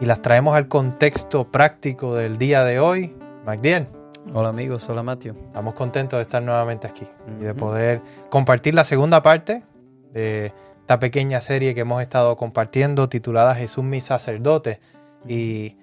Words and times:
y 0.00 0.06
las 0.06 0.22
traemos 0.22 0.56
al 0.56 0.68
contexto 0.68 1.50
práctico 1.50 2.14
del 2.14 2.38
día 2.38 2.64
de 2.64 2.78
hoy. 2.78 3.14
Magdiel. 3.44 3.88
Hola 4.32 4.50
amigos, 4.50 4.88
hola 4.88 5.02
Mateo. 5.02 5.34
Estamos 5.46 5.74
contentos 5.74 6.18
de 6.18 6.22
estar 6.22 6.42
nuevamente 6.42 6.86
aquí 6.86 7.06
y 7.26 7.42
de 7.42 7.54
poder 7.54 8.02
compartir 8.28 8.74
la 8.74 8.84
segunda 8.84 9.22
parte 9.22 9.62
de 10.12 10.52
esta 10.80 10.98
pequeña 10.98 11.40
serie 11.40 11.74
que 11.74 11.80
hemos 11.80 12.02
estado 12.02 12.36
compartiendo 12.36 13.08
titulada 13.08 13.54
Jesús 13.54 13.84
mi 13.84 14.00
sacerdote. 14.00 14.80
Y 15.26 15.76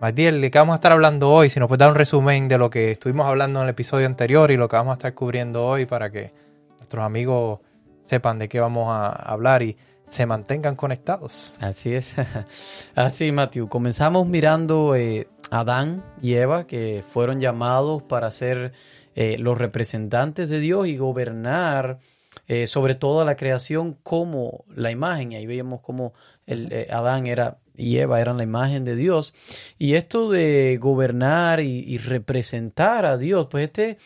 Magdiel, 0.00 0.40
¿de 0.40 0.50
qué 0.50 0.58
vamos 0.58 0.74
a 0.74 0.76
estar 0.76 0.92
hablando 0.92 1.30
hoy? 1.30 1.48
Si 1.48 1.58
nos 1.58 1.68
puedes 1.68 1.80
dar 1.80 1.90
un 1.90 1.94
resumen 1.94 2.48
de 2.48 2.58
lo 2.58 2.68
que 2.68 2.90
estuvimos 2.90 3.26
hablando 3.26 3.60
en 3.60 3.64
el 3.64 3.70
episodio 3.70 4.06
anterior 4.06 4.50
y 4.50 4.56
lo 4.56 4.68
que 4.68 4.76
vamos 4.76 4.90
a 4.90 4.94
estar 4.94 5.14
cubriendo 5.14 5.64
hoy 5.64 5.86
para 5.86 6.10
que 6.10 6.32
nuestros 6.78 7.04
amigos 7.04 7.60
sepan 8.08 8.38
de 8.38 8.48
qué 8.48 8.58
vamos 8.58 8.88
a 8.88 9.10
hablar 9.10 9.62
y 9.62 9.76
se 10.06 10.24
mantengan 10.24 10.76
conectados. 10.76 11.52
Así 11.60 11.92
es. 11.92 12.14
Así, 12.94 13.32
Matthew. 13.32 13.68
Comenzamos 13.68 14.26
mirando 14.26 14.96
eh, 14.96 15.28
Adán 15.50 16.02
y 16.22 16.34
Eva, 16.34 16.66
que 16.66 17.04
fueron 17.06 17.38
llamados 17.38 18.02
para 18.02 18.30
ser 18.30 18.72
eh, 19.14 19.36
los 19.38 19.58
representantes 19.58 20.48
de 20.48 20.60
Dios 20.60 20.86
y 20.86 20.96
gobernar 20.96 21.98
eh, 22.46 22.66
sobre 22.66 22.94
toda 22.94 23.26
la 23.26 23.36
creación 23.36 23.98
como 24.02 24.64
la 24.74 24.90
imagen. 24.90 25.32
Y 25.32 25.36
ahí 25.36 25.46
veíamos 25.46 25.82
cómo 25.82 26.14
el, 26.46 26.86
Adán 26.90 27.26
era 27.26 27.58
y 27.78 27.98
Eva 27.98 28.20
eran 28.20 28.36
la 28.36 28.42
imagen 28.42 28.84
de 28.84 28.96
Dios. 28.96 29.32
Y 29.78 29.94
esto 29.94 30.28
de 30.30 30.76
gobernar 30.80 31.60
y, 31.60 31.96
representar 31.98 33.06
a 33.06 33.16
Dios, 33.16 33.46
pues 33.50 33.64
este 33.64 33.98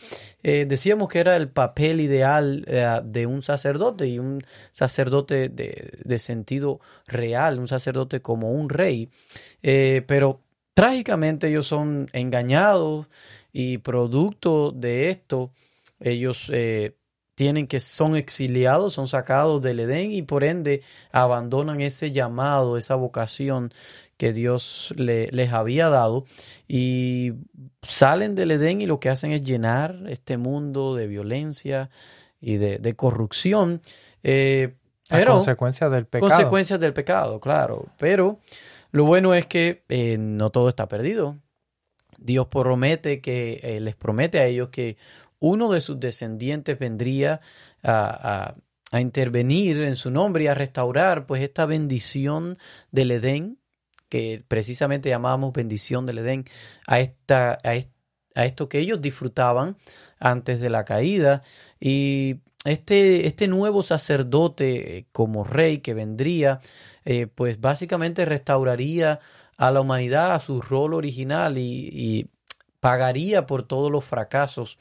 eh, 0.42 0.67
decíamos 0.69 1.09
que 1.09 1.19
era 1.19 1.37
el 1.37 1.48
papel 1.48 2.01
ideal 2.01 2.64
eh, 2.69 3.01
de 3.05 3.27
un 3.27 3.42
sacerdote 3.42 4.06
y 4.06 4.19
un 4.19 4.42
sacerdote 4.73 5.48
de, 5.48 6.19
sentido 6.19 6.81
real, 7.06 7.59
un 7.59 7.69
sacerdote 7.69 8.20
como 8.20 8.53
un 8.53 8.69
rey. 8.69 9.09
Eh, 9.62 10.03
pero 10.07 10.42
trágicamente 10.75 11.48
ellos 11.48 11.67
son 11.67 12.09
engañados 12.12 13.09
y 13.53 13.79
producto 13.79 14.73
de 14.73 15.11
esto, 15.11 15.53
ellos 15.98 16.51
tienen 17.34 17.66
que 17.66 17.80
son 17.80 18.16
exiliados, 18.16 18.94
son 18.94 19.08
sacados 19.08 19.62
del 19.62 19.80
Edén 19.80 20.12
y 20.12 20.22
por 20.22 20.44
ende 20.44 20.83
abandonan 21.12 21.80
ese 21.80 22.12
llamado, 22.12 22.77
esa 22.77 22.94
vocación 22.94 23.72
que 24.16 24.33
Dios 24.33 24.94
les 24.97 25.52
había 25.52 25.89
dado 25.89 26.24
y 26.69 27.33
salen 27.83 28.34
del 28.34 28.52
Edén 28.52 28.80
y 28.80 28.86
lo 28.86 29.00
que 29.00 29.08
hacen 29.08 29.33
es 29.33 29.42
llenar 29.42 29.97
este 30.08 30.36
mundo 30.36 30.94
de 30.94 31.08
violencia 31.08 31.91
y 32.41 32.56
de, 32.56 32.94
corrupción. 32.94 33.80
Eh, 34.22 34.74
pero, 35.08 35.34
consecuencias 35.34 35.91
del 35.91 36.06
pecado. 36.06 36.30
Consecuencias 36.30 36.80
del 36.80 36.92
pecado, 36.92 37.41
claro. 37.41 37.86
Pero 37.98 38.39
lo 38.91 39.05
bueno 39.05 39.34
es 39.34 39.46
que 39.46 39.84
eh, 39.89 40.17
no 40.19 40.50
todo 40.50 40.69
está 40.69 40.89
perdido. 40.89 41.39
Dios 42.19 42.46
promete 42.46 43.20
que 43.20 43.61
eh, 43.62 43.80
les 43.80 43.96
promete 43.96 44.39
a 44.39 44.46
ellos 44.46 44.69
que 44.69 44.96
uno 45.43 45.73
de 45.73 45.81
sus 45.81 45.98
descendientes 45.98 46.79
vendría 46.79 47.41
a, 47.83 48.55
intervenir 48.92 49.80
en 49.80 49.97
su 49.97 50.11
nombre 50.11 50.45
y 50.45 50.47
a 50.47 50.55
restaurar 50.55 51.27
pues 51.27 51.42
esta 51.42 51.67
bendición 51.67 52.58
del 52.91 53.11
Edén, 53.11 53.58
que 54.08 54.45
precisamente 54.47 55.08
llamábamos 55.08 55.52
bendición 55.52 56.07
del 56.07 56.19
Edén, 56.19 56.45
a, 56.86 57.01
esta, 57.01 57.58
a, 57.64 58.45
esto 58.45 58.69
que 58.69 58.79
ellos 58.79 59.01
disfrutaban 59.01 59.77
antes 60.20 60.61
de 60.61 60.70
la 60.70 60.85
caída. 60.85 61.42
Y 61.81 62.36
este, 62.64 63.27
este 63.27 63.48
nuevo 63.48 63.83
sacerdote 63.83 64.98
eh, 64.98 65.07
como 65.11 65.42
rey 65.42 65.79
que 65.79 65.95
vendría, 65.95 66.61
eh, 67.05 67.27
pues 67.27 67.61
básicamente 67.61 68.27
restauraría 68.27 69.19
a 69.57 69.70
la 69.70 69.81
humanidad 69.81 70.35
a 70.35 70.39
su 70.39 70.61
rol 70.61 70.95
original 70.95 71.57
y 71.58 72.29
pagaría 72.83 73.47
por 73.47 73.63
todos 73.63 73.93
los 73.93 74.05
fracasos 74.05 74.77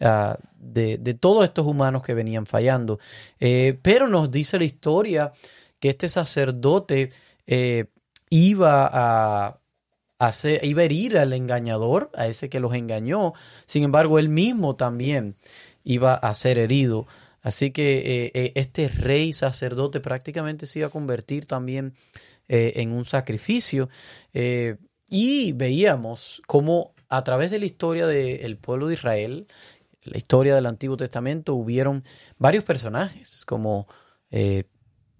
ah, 0.00 0.38
de, 0.58 0.96
todos 1.20 1.44
estos 1.44 1.66
humanos 1.66 2.02
que 2.02 2.14
venían 2.14 2.46
fallando. 2.46 2.98
Eh, 3.40 3.78
pero 3.82 4.08
nos 4.08 4.30
dice 4.30 4.58
la 4.58 4.64
historia 4.64 5.32
que 5.78 5.90
este 5.90 6.08
sacerdote 6.08 7.10
eh, 7.46 7.84
iba 8.30 8.88
a, 8.90 9.60
hacer, 10.18 10.64
iba 10.64 10.80
a 10.80 10.84
herir 10.86 11.18
al 11.18 11.34
engañador, 11.34 12.10
a 12.14 12.26
ese 12.26 12.48
que 12.48 12.58
los 12.58 12.74
engañó. 12.74 13.34
Sin 13.66 13.82
embargo, 13.82 14.18
él 14.18 14.30
mismo 14.30 14.76
también 14.76 15.36
iba 15.84 16.14
a 16.14 16.32
ser 16.32 16.56
herido. 16.56 17.06
Así 17.42 17.70
que 17.70 18.30
eh, 18.32 18.52
este 18.54 18.88
rey 18.88 19.34
sacerdote 19.34 20.00
prácticamente 20.00 20.64
se 20.64 20.78
iba 20.78 20.88
a 20.88 20.90
convertir 20.90 21.44
también 21.44 21.92
en 22.48 22.92
un 22.92 23.04
sacrificio. 23.04 23.90
y 25.08 25.52
veíamos 25.52 26.40
cómo 26.46 26.94
a 27.12 27.24
través 27.24 27.50
de 27.50 27.58
la 27.58 27.66
historia 27.66 28.06
del 28.06 28.56
pueblo 28.56 28.86
de 28.88 28.94
Israel, 28.94 29.46
la 30.02 30.16
historia 30.16 30.54
del 30.54 30.64
Antiguo 30.64 30.96
Testamento, 30.96 31.54
hubieron 31.54 32.04
varios 32.38 32.64
personajes, 32.64 33.44
como 33.44 33.86
eh, 34.30 34.64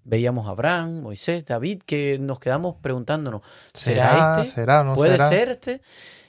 veíamos 0.03 0.47
a 0.47 0.53
Abraham, 0.53 1.03
Moisés, 1.03 1.45
David, 1.45 1.83
que 1.85 2.19
nos 2.19 2.41
quedamos 2.41 2.77
preguntándonos, 2.81 3.43
¿será, 3.75 4.39
este? 4.39 4.55
¿Será, 4.55 4.83
no 4.83 4.95
¿Puede 4.95 5.19
ser 5.19 5.51
este? 5.51 5.83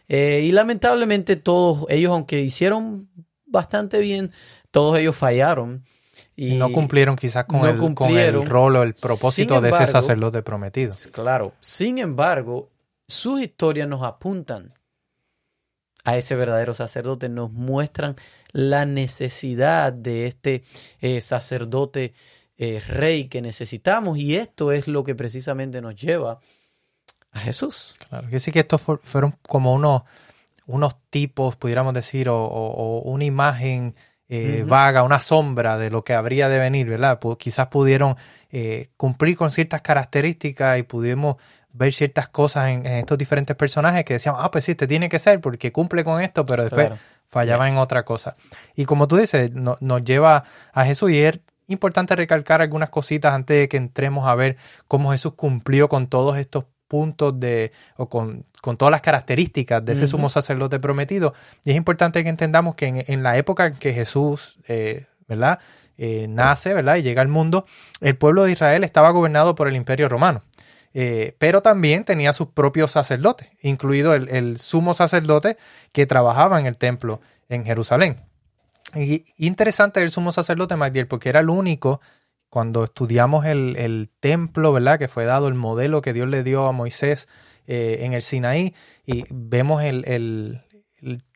Eh, 0.09 0.41
y 0.43 0.51
lamentablemente 0.51 1.37
todos 1.37 1.85
ellos, 1.87 2.11
aunque 2.11 2.41
hicieron 2.41 3.07
bastante 3.45 3.99
bien, 3.99 4.33
todos 4.69 4.99
ellos 4.99 5.15
fallaron. 5.15 5.85
Y 6.35 6.55
no 6.55 6.73
cumplieron 6.73 7.15
quizás 7.15 7.45
con, 7.45 7.63
el, 7.65 8.45
rol 8.45 8.75
o 8.75 8.83
el 8.83 8.95
propósito 8.95 9.61
de 9.61 9.69
ese 9.69 9.87
sacerdote 9.87 10.41
prometido. 10.41 10.93
Claro, 11.13 11.53
sin 11.61 11.99
embargo, 11.99 12.69
sus 13.07 13.41
historias 13.41 13.87
nos 13.87 14.03
apuntan 14.03 14.73
a 16.03 16.17
ese 16.17 16.35
verdadero 16.35 16.73
sacerdote, 16.73 17.29
nos 17.29 17.51
muestran 17.51 18.15
la 18.51 18.85
necesidad 18.85 19.93
de 19.93 20.27
este 20.27 20.63
eh, 20.99 21.21
sacerdote 21.21 22.13
eh, 22.57 22.81
rey 22.85 23.25
que 23.25 23.41
necesitamos 23.41 24.17
y 24.17 24.35
esto 24.35 24.71
es 24.71 24.87
lo 24.87 25.03
que 25.03 25.15
precisamente 25.15 25.81
nos 25.81 25.95
lleva 25.95 26.39
a 27.31 27.39
Jesús. 27.39 27.95
Claro, 28.09 28.29
que 28.29 28.39
sí 28.39 28.51
que 28.51 28.59
estos 28.59 28.81
fueron 28.81 29.35
como 29.47 29.73
unos, 29.73 30.03
unos 30.67 30.95
tipos, 31.09 31.55
pudiéramos 31.55 31.93
decir, 31.93 32.27
o, 32.29 33.01
una 33.05 33.23
imagen 33.23 33.95
eh, 34.29 34.63
vaga, 34.67 35.03
una 35.03 35.19
sombra 35.19 35.77
de 35.77 35.89
lo 35.89 36.03
que 36.03 36.13
habría 36.13 36.47
de 36.49 36.59
venir, 36.59 36.87
¿verdad? 36.87 37.19
quizás 37.37 37.67
pudieron 37.67 38.15
cumplir 38.97 39.35
con 39.35 39.49
ciertas 39.49 39.81
características 39.81 40.77
y 40.77 40.83
pudimos 40.83 41.37
ver 41.73 41.91
ciertas 41.93 42.29
cosas 42.29 42.69
en, 42.69 42.85
estos 42.85 43.17
diferentes 43.17 43.55
personajes 43.55 44.05
que 44.05 44.13
decíamos, 44.13 44.41
ah, 44.43 44.51
pues 44.51 44.65
sí, 44.65 44.75
te 44.75 44.87
tiene 44.87 45.09
que 45.09 45.19
ser 45.19 45.41
porque 45.41 45.71
cumple 45.71 46.03
con 46.03 46.21
esto, 46.21 46.45
pero 46.45 46.63
después 46.63 46.91
fallaba 47.27 47.67
en 47.67 47.77
otra 47.77 48.05
cosa. 48.05 48.37
Y 48.75 48.85
como 48.85 49.07
tú 49.07 49.17
dices, 49.17 49.51
nos 49.53 50.03
lleva 50.03 50.45
a 50.71 50.85
Jesús 50.85 51.11
y 51.11 51.19
es 51.19 51.39
importante 51.67 52.15
recalcar 52.15 52.61
algunas 52.61 52.89
cositas 52.89 53.33
antes 53.33 53.57
de 53.57 53.67
que 53.67 53.77
entremos 53.77 54.27
a 54.27 54.35
ver 54.35 54.57
cómo 54.87 55.11
Jesús 55.11 55.33
cumplió 55.33 55.89
con 55.89 56.07
todos 56.07 56.37
estos 56.37 56.65
puntos 56.87 57.39
de, 57.39 57.71
o 57.97 58.07
con, 58.07 58.45
todas 58.77 58.91
las 58.91 59.01
características 59.01 59.83
de 59.83 59.93
ese 59.93 60.05
sumo 60.05 60.29
sacerdote 60.29 60.79
prometido. 60.79 61.33
Y 61.65 61.71
es 61.71 61.75
importante 61.75 62.23
que 62.23 62.29
entendamos 62.29 62.75
que 62.75 63.03
en, 63.07 63.23
la 63.23 63.35
época 63.37 63.65
en 63.65 63.75
que 63.77 63.93
Jesús, 63.93 64.59
eh, 64.67 65.07
¿verdad? 65.27 65.57
Eh, 65.97 66.27
nace, 66.29 66.73
¿verdad? 66.73 66.97
Y 66.97 67.01
llega 67.01 67.23
al 67.23 67.29
mundo, 67.29 67.65
el 67.99 68.15
pueblo 68.15 68.43
de 68.43 68.51
Israel 68.51 68.83
estaba 68.83 69.09
gobernado 69.09 69.55
por 69.55 69.67
el 69.67 69.75
imperio 69.75 70.07
romano. 70.07 70.43
Eh, 70.93 71.35
pero 71.39 71.61
también 71.61 72.03
tenía 72.03 72.33
sus 72.33 72.49
propios 72.49 72.91
sacerdotes, 72.91 73.49
incluido 73.61 74.13
el, 74.13 74.59
sumo 74.59 74.93
sacerdote 74.93 75.57
que 75.91 76.05
trabajaba 76.05 76.59
en 76.59 76.67
el 76.67 76.77
templo 76.77 77.19
en 77.49 77.65
Jerusalén. 77.65 78.23
Y 78.95 79.23
interesante 79.37 80.01
el 80.01 80.11
sumo 80.11 80.31
sacerdote 80.31 80.75
Magdiel, 80.75 81.07
porque 81.07 81.29
era 81.29 81.39
el 81.39 81.49
único, 81.49 81.99
cuando 82.49 82.83
estudiamos 82.83 83.45
el, 83.45 84.09
templo, 84.19 84.71
¿verdad? 84.71 84.99
Que 84.99 85.07
fue 85.07 85.25
dado 85.25 85.47
el 85.47 85.55
modelo 85.55 86.01
que 86.01 86.13
Dios 86.13 86.29
le 86.29 86.43
dio 86.43 86.67
a 86.67 86.71
Moisés 86.71 87.27
eh, 87.65 87.99
en 88.01 88.13
el 88.13 88.21
Sinaí, 88.21 88.75
y 89.03 89.25
vemos 89.31 89.81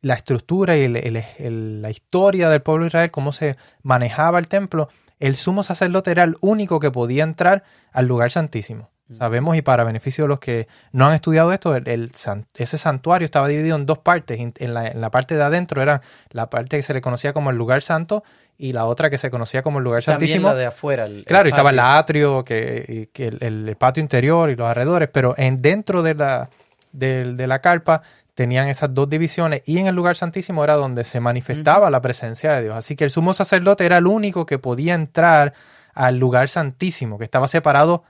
la 0.02 0.14
estructura 0.14 0.78
y 0.78 0.88
la 0.88 1.90
historia 1.90 2.50
del 2.50 2.62
pueblo 2.62 2.84
de 2.84 2.90
Israel, 2.90 3.12
cómo 3.12 3.32
se 3.32 3.58
manejaba 3.82 4.38
el 4.38 4.48
templo, 4.48 4.90
el 5.20 5.36
sumo 5.36 5.64
sacerdote 5.64 6.12
era 6.12 6.24
el 6.24 6.38
único 6.42 6.80
que 6.80 6.92
podía 6.92 7.24
entrar 7.24 7.64
al 7.92 8.06
lugar 8.06 8.30
santísimo 8.30 8.92
Sabemos, 9.16 9.56
y 9.56 9.62
para 9.62 9.86
beneficio 9.86 10.26
de 10.26 10.28
los 10.28 10.40
que 10.40 10.68
no 10.92 11.08
han 11.08 11.14
estudiado 11.14 11.54
esto, 11.54 11.76
el, 11.76 12.12
ese 12.56 12.78
santuario 12.78 13.26
estaba 13.26 13.48
dividido 13.48 13.78
en 13.78 13.86
dos 13.86 14.00
partes. 14.00 14.38
En 14.40 14.74
la, 14.74 14.88
en 14.88 15.00
la, 15.00 15.12
parte 15.12 15.36
de 15.36 15.44
adentro 15.44 15.82
era 15.82 16.02
la 16.32 16.50
parte 16.50 16.76
que 16.76 16.84
se 16.84 16.94
le 16.94 17.00
conocía 17.00 17.32
como 17.32 17.50
el 17.50 17.56
lugar 17.56 17.82
santo 17.82 18.24
y 18.58 18.74
la 18.74 18.86
otra 18.86 19.10
que 19.10 19.18
se 19.18 19.32
conocía 19.32 19.62
como 19.62 19.78
el 19.78 19.86
lugar 19.86 20.04
También 20.04 20.28
santísimo. 20.28 20.50
la 20.50 20.56
de 20.56 20.66
afuera. 20.66 21.08
claro, 21.26 21.48
y 21.48 21.52
estaba 21.52 21.70
el 21.70 21.80
atrio, 21.80 22.44
que, 22.44 23.10
que 23.14 23.28
el, 23.28 23.76
patio 23.78 24.02
interior 24.02 24.50
y 24.50 24.56
los 24.56 24.68
alrededores, 24.68 25.08
pero 25.10 25.36
en, 25.38 25.62
dentro 25.62 26.04
de 26.04 26.16
la, 26.16 26.50
de, 26.92 27.34
de 27.34 27.48
la 27.48 27.60
carpa 27.60 28.02
tenían 28.34 28.68
esas 28.68 28.94
dos 28.94 29.10
divisiones 29.10 29.64
y 29.66 29.80
en 29.80 29.88
el 29.88 29.96
lugar 29.96 30.16
santísimo 30.16 30.64
era 30.64 30.76
donde 30.76 31.04
se 31.06 31.20
manifestaba 31.20 31.90
la 31.90 32.02
presencia 32.02 32.54
de 32.54 32.64
Dios. 32.64 32.76
Así 32.76 32.96
que 32.96 33.04
el 33.04 33.10
sumo 33.10 33.34
sacerdote 33.34 33.86
era 33.86 33.98
el 33.98 34.06
único 34.06 34.46
que 34.46 34.60
podía 34.60 34.94
entrar 34.94 35.54
al 35.94 36.18
lugar 36.20 36.48
santísimo, 36.48 37.18
que 37.18 37.24
estaba 37.24 37.48
separado 37.48 38.04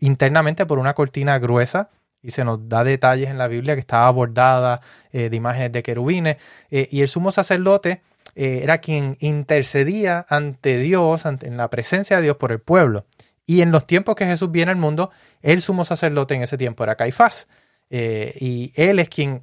internamente 0.00 0.66
por 0.66 0.78
una 0.78 0.94
cortina 0.94 1.38
gruesa 1.38 1.90
y 2.22 2.30
se 2.30 2.44
nos 2.44 2.68
da 2.68 2.84
detalles 2.84 3.30
en 3.30 3.38
la 3.38 3.48
Biblia 3.48 3.74
que 3.74 3.80
estaba 3.80 4.10
bordada 4.10 4.80
eh, 5.12 5.30
de 5.30 5.36
imágenes 5.36 5.72
de 5.72 5.82
querubines. 5.82 6.36
Eh, 6.70 6.88
y 6.90 7.02
el 7.02 7.08
sumo 7.08 7.32
sacerdote 7.32 8.02
eh, 8.34 8.60
era 8.62 8.78
quien 8.78 9.16
intercedía 9.20 10.26
ante 10.28 10.78
Dios, 10.78 11.26
ante, 11.26 11.46
en 11.46 11.56
la 11.56 11.70
presencia 11.70 12.16
de 12.16 12.24
Dios 12.24 12.36
por 12.36 12.52
el 12.52 12.60
pueblo. 12.60 13.06
Y 13.46 13.62
en 13.62 13.72
los 13.72 13.86
tiempos 13.86 14.14
que 14.14 14.26
Jesús 14.26 14.50
viene 14.50 14.70
al 14.70 14.76
mundo, 14.76 15.10
el 15.42 15.60
sumo 15.60 15.84
sacerdote 15.84 16.34
en 16.34 16.42
ese 16.42 16.58
tiempo 16.58 16.84
era 16.84 16.96
Caifás. 16.96 17.48
y 17.90 18.72
él 18.76 19.00
es 19.00 19.08
quien 19.08 19.42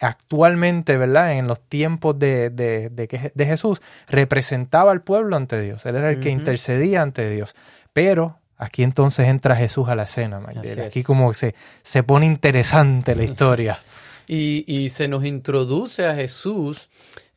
actualmente, 0.00 0.96
¿verdad? 0.96 1.34
En 1.34 1.46
los 1.46 1.62
tiempos 1.62 2.18
de, 2.18 2.50
de, 2.50 2.90
de, 2.90 3.46
Jesús, 3.46 3.80
representaba 4.08 4.90
al 4.90 5.02
pueblo 5.02 5.36
ante 5.36 5.60
Dios. 5.60 5.86
Él 5.86 5.96
era 5.96 6.10
el 6.10 6.20
que 6.20 6.30
intercedía 6.30 7.00
ante 7.00 7.30
Dios. 7.30 7.54
Pero 7.92 8.40
Aquí 8.58 8.82
entonces 8.82 9.28
entra 9.28 9.56
Jesús 9.56 9.88
a 9.88 9.94
la 9.94 10.04
escena, 10.04 10.40
Aquí 10.86 11.02
como 11.02 11.34
se, 11.34 11.54
se 11.82 12.02
pone 12.02 12.26
interesante 12.26 13.14
la 13.14 13.24
historia. 13.30 13.78
y, 14.26 14.64
y, 14.66 14.88
se 14.90 15.08
nos 15.08 15.24
introduce 15.24 16.06
a 16.06 16.14
Jesús 16.14 16.88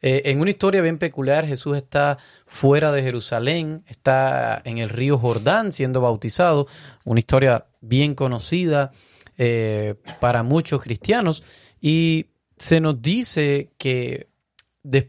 eh, 0.01 0.21
en 0.25 0.39
una 0.39 0.49
historia 0.49 0.81
bien 0.81 0.97
peculiar. 0.97 1.45
Jesús 1.45 1.75
está 1.75 2.17
fuera 2.45 2.91
de 2.91 3.03
Jerusalén, 3.03 3.83
está 3.87 4.61
en 4.63 4.77
el 4.77 4.89
río 4.89 5.17
Jordán 5.17 5.71
siendo 5.71 6.01
bautizado. 6.01 6.67
Una 7.03 7.19
historia 7.19 7.65
bien 7.81 8.15
conocida 8.15 8.91
eh, 9.37 9.95
para 10.19 10.43
muchos 10.43 10.81
cristianos. 10.81 11.43
Y 11.81 12.27
se 12.57 12.79
nos 12.79 13.01
dice 13.01 13.71
que 13.77 14.27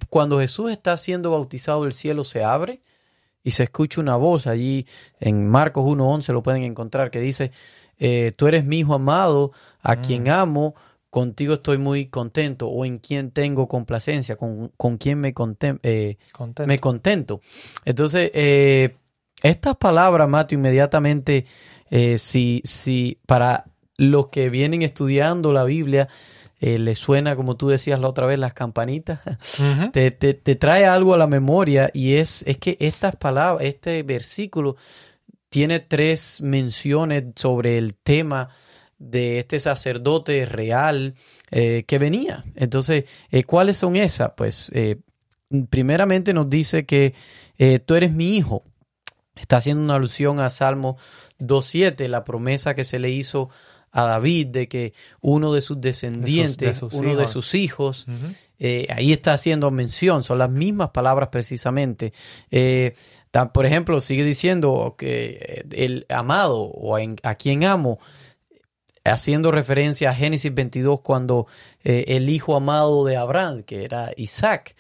cuando 0.09 0.41
Jesús 0.41 0.71
está 0.71 0.97
siendo 0.97 1.31
bautizado, 1.31 1.85
el 1.85 1.93
cielo 1.93 2.25
se 2.25 2.43
abre 2.43 2.81
y 3.43 3.53
se 3.53 3.65
escucha 3.65 4.01
una 4.01 4.17
voz 4.17 4.47
allí 4.47 4.87
en 5.19 5.49
Marcos 5.49 5.85
1.11 5.85 6.33
lo 6.33 6.43
pueden 6.43 6.63
encontrar 6.63 7.11
que 7.11 7.21
dice, 7.21 7.53
eh, 7.99 8.33
tú 8.37 8.47
eres 8.47 8.65
mi 8.65 8.81
hijo 8.81 8.95
amado, 8.95 9.53
a 9.83 9.97
mm. 9.97 10.01
quien 10.03 10.29
amo, 10.29 10.75
contigo 11.09 11.55
estoy 11.55 11.79
muy 11.79 12.07
contento 12.07 12.69
o 12.69 12.85
en 12.85 12.99
quien 12.99 13.31
tengo 13.31 13.67
complacencia, 13.69 14.37
con, 14.37 14.73
con 14.77 14.97
quien 14.99 15.21
me, 15.21 15.35
eh, 15.83 16.17
contento. 16.33 16.67
me 16.67 16.79
contento. 16.79 17.41
Entonces, 17.85 18.31
eh, 18.35 18.97
estas 19.43 19.77
palabras, 19.77 20.29
Mato, 20.29 20.55
inmediatamente, 20.55 21.47
si, 22.19 22.63
si 22.65 23.19
para 23.27 23.65
los 23.97 24.29
que 24.29 24.49
vienen 24.49 24.83
estudiando 24.83 25.53
la 25.53 25.65
Biblia, 25.65 26.09
eh, 26.63 26.79
le 26.79 26.95
suena, 26.95 27.37
como 27.37 27.57
tú 27.57 27.69
decías 27.69 27.99
la 27.99 28.09
otra 28.09 28.27
vez, 28.27 28.39
las 28.39 28.53
campanitas, 28.53 29.21
te, 29.93 30.11
trae 30.11 30.85
algo 30.85 31.15
a 31.15 31.19
la 31.19 31.27
memoria 31.27 31.91
y 31.95 32.15
es, 32.15 32.45
es 32.47 32.59
que 32.59 32.77
estas 32.81 33.17
palabras, 33.17 33.65
este 33.65 34.03
versículo 34.03 34.77
tiene 35.49 35.81
tres 35.81 36.43
menciones 36.43 37.25
sobre 37.35 37.79
el 37.79 37.95
tema 37.95 38.51
de 38.99 39.39
este 39.39 39.59
sacerdote 39.59 40.45
real 40.45 41.15
eh, 41.51 41.85
que 41.87 41.99
venía. 41.99 42.45
Entonces, 42.55 43.05
eh, 43.31 43.45
¿cuáles 43.45 43.79
son 43.79 43.97
esas? 43.97 44.33
Pues, 44.37 44.71
primeramente 45.71 46.35
nos 46.35 46.51
dice 46.51 46.85
que 46.85 47.15
tú 47.87 47.95
eres 47.95 48.13
mi 48.13 48.37
hijo. 48.37 48.65
Está 49.35 49.57
haciendo 49.57 49.83
una 49.83 49.95
alusión 49.95 50.41
a 50.41 50.51
Salmo 50.51 50.99
2.7, 51.39 52.07
la 52.09 52.25
promesa 52.25 52.75
que 52.75 52.85
se 52.85 52.99
le 52.99 53.11
hizo 53.11 53.49
a 53.93 54.05
David 54.05 54.49
de 54.49 54.69
que 54.69 54.93
uno 55.21 55.53
de 55.53 55.61
sus 55.61 55.81
descendientes, 55.81 56.83
uno 56.83 57.17
de 57.17 57.27
sus 57.27 57.55
hijos, 57.55 58.07
eh, 58.59 58.87
ahí 58.91 59.13
está 59.13 59.33
haciendo 59.33 59.71
mención, 59.71 60.23
son 60.23 60.39
las 60.39 60.51
mismas 60.51 60.91
palabras 60.91 61.31
precisamente. 61.31 62.13
Eh, 62.51 62.95
por 63.53 63.67
ejemplo, 63.67 64.01
sigue 64.01 64.25
diciendo 64.25 64.95
que 64.99 65.39
eh, 65.41 65.65
el 65.73 66.07
amado 66.09 66.61
o 66.63 66.97
a 66.97 67.35
quien 67.35 67.65
amo, 67.65 67.99
haciendo 69.05 69.51
referencia 69.51 70.11
a 70.11 70.15
Génesis 70.15 70.55
22 70.55 71.01
cuando 71.01 71.47
el 71.83 72.29
hijo 72.29 72.55
amado 72.55 73.05
de 73.07 73.17
Abraham, 73.17 73.63
que 73.63 73.85
era 73.85 74.11
Isaac, 74.17 74.77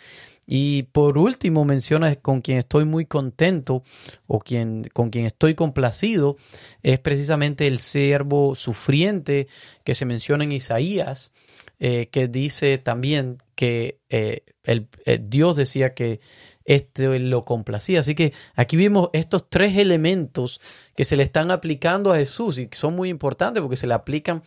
y 0.52 0.82
por 0.82 1.17
último 1.17 1.64
menciona 1.64 2.17
con 2.17 2.41
quien 2.41 2.58
estoy 2.58 2.85
muy 2.85 3.06
contento 3.06 3.85
o 4.26 4.41
quien, 4.41 4.91
con 4.93 5.11
quien 5.11 5.25
estoy 5.26 5.55
complacido 5.55 6.37
es 6.82 6.99
precisamente 6.99 7.69
el 7.69 7.79
siervo 7.79 8.56
sufriente 8.56 9.47
que 9.85 9.94
se 9.94 10.06
menciona 10.06 10.43
en 10.43 10.50
Isaías, 10.50 11.31
eh, 11.79 12.08
que 12.11 12.26
dice 12.26 12.79
también 12.79 13.38
que 13.55 14.00
eh, 14.08 14.43
el, 14.64 14.88
eh, 15.06 15.20
Dios 15.23 15.55
decía 15.55 15.94
que 15.94 16.19
esto 16.65 17.19
lo 17.19 17.45
complacía. 17.45 18.01
Así 18.01 18.15
que 18.15 18.33
aquí 18.55 18.77
vimos 18.77 19.11
estos 19.12 19.49
tres 19.49 19.77
elementos 19.77 20.61
que 20.95 21.05
se 21.05 21.17
le 21.17 21.23
están 21.23 21.51
aplicando 21.51 22.12
a 22.12 22.17
Jesús 22.17 22.59
y 22.59 22.67
que 22.69 22.77
son 22.77 22.95
muy 22.95 23.09
importantes 23.09 23.61
porque 23.61 23.77
se 23.77 23.87
le 23.87 23.95
aplican, 23.95 24.43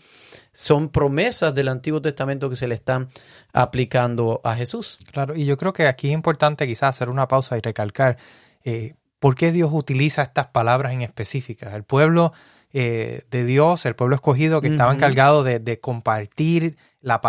son 0.54 0.89
promesas 0.89 1.54
del 1.54 1.68
Antiguo 1.68 2.01
Testamento 2.01 2.50
que 2.50 2.56
se 2.56 2.68
le 2.68 2.75
están 2.75 3.10
aplicando 3.51 4.42
a 4.44 4.56
Jesús. 4.56 5.00
Claro, 5.12 5.36
y 5.36 5.45
yo 5.45 5.57
creo 5.57 5.74
que 5.74 5.88
aquí 5.88 6.10
es 6.10 6.13
importante 6.13 6.68
quizás 6.68 6.95
hacer 6.95 7.10
una 7.10 7.27
pausa 7.27 7.57
y 7.57 7.62
recalcar 7.62 8.18
eh, 8.63 8.95
por 9.19 9.36
qué 9.36 9.51
Dios 9.51 9.69
utiliza 9.74 10.21
estas 10.21 10.48
palabras 10.48 10.94
en 10.94 11.01
específicas. 11.01 11.74
El 11.74 11.83
pueblo 11.83 12.33
eh, 12.74 13.22
de 13.30 13.46
Dios, 13.46 13.86
el 13.86 13.96
pueblo 13.96 14.16
escogido 14.16 14.60
que 14.60 14.68
estaba 14.68 14.94
encargado 14.94 15.44
de, 15.44 15.80
compartir 15.80 16.75
la, 17.02 17.22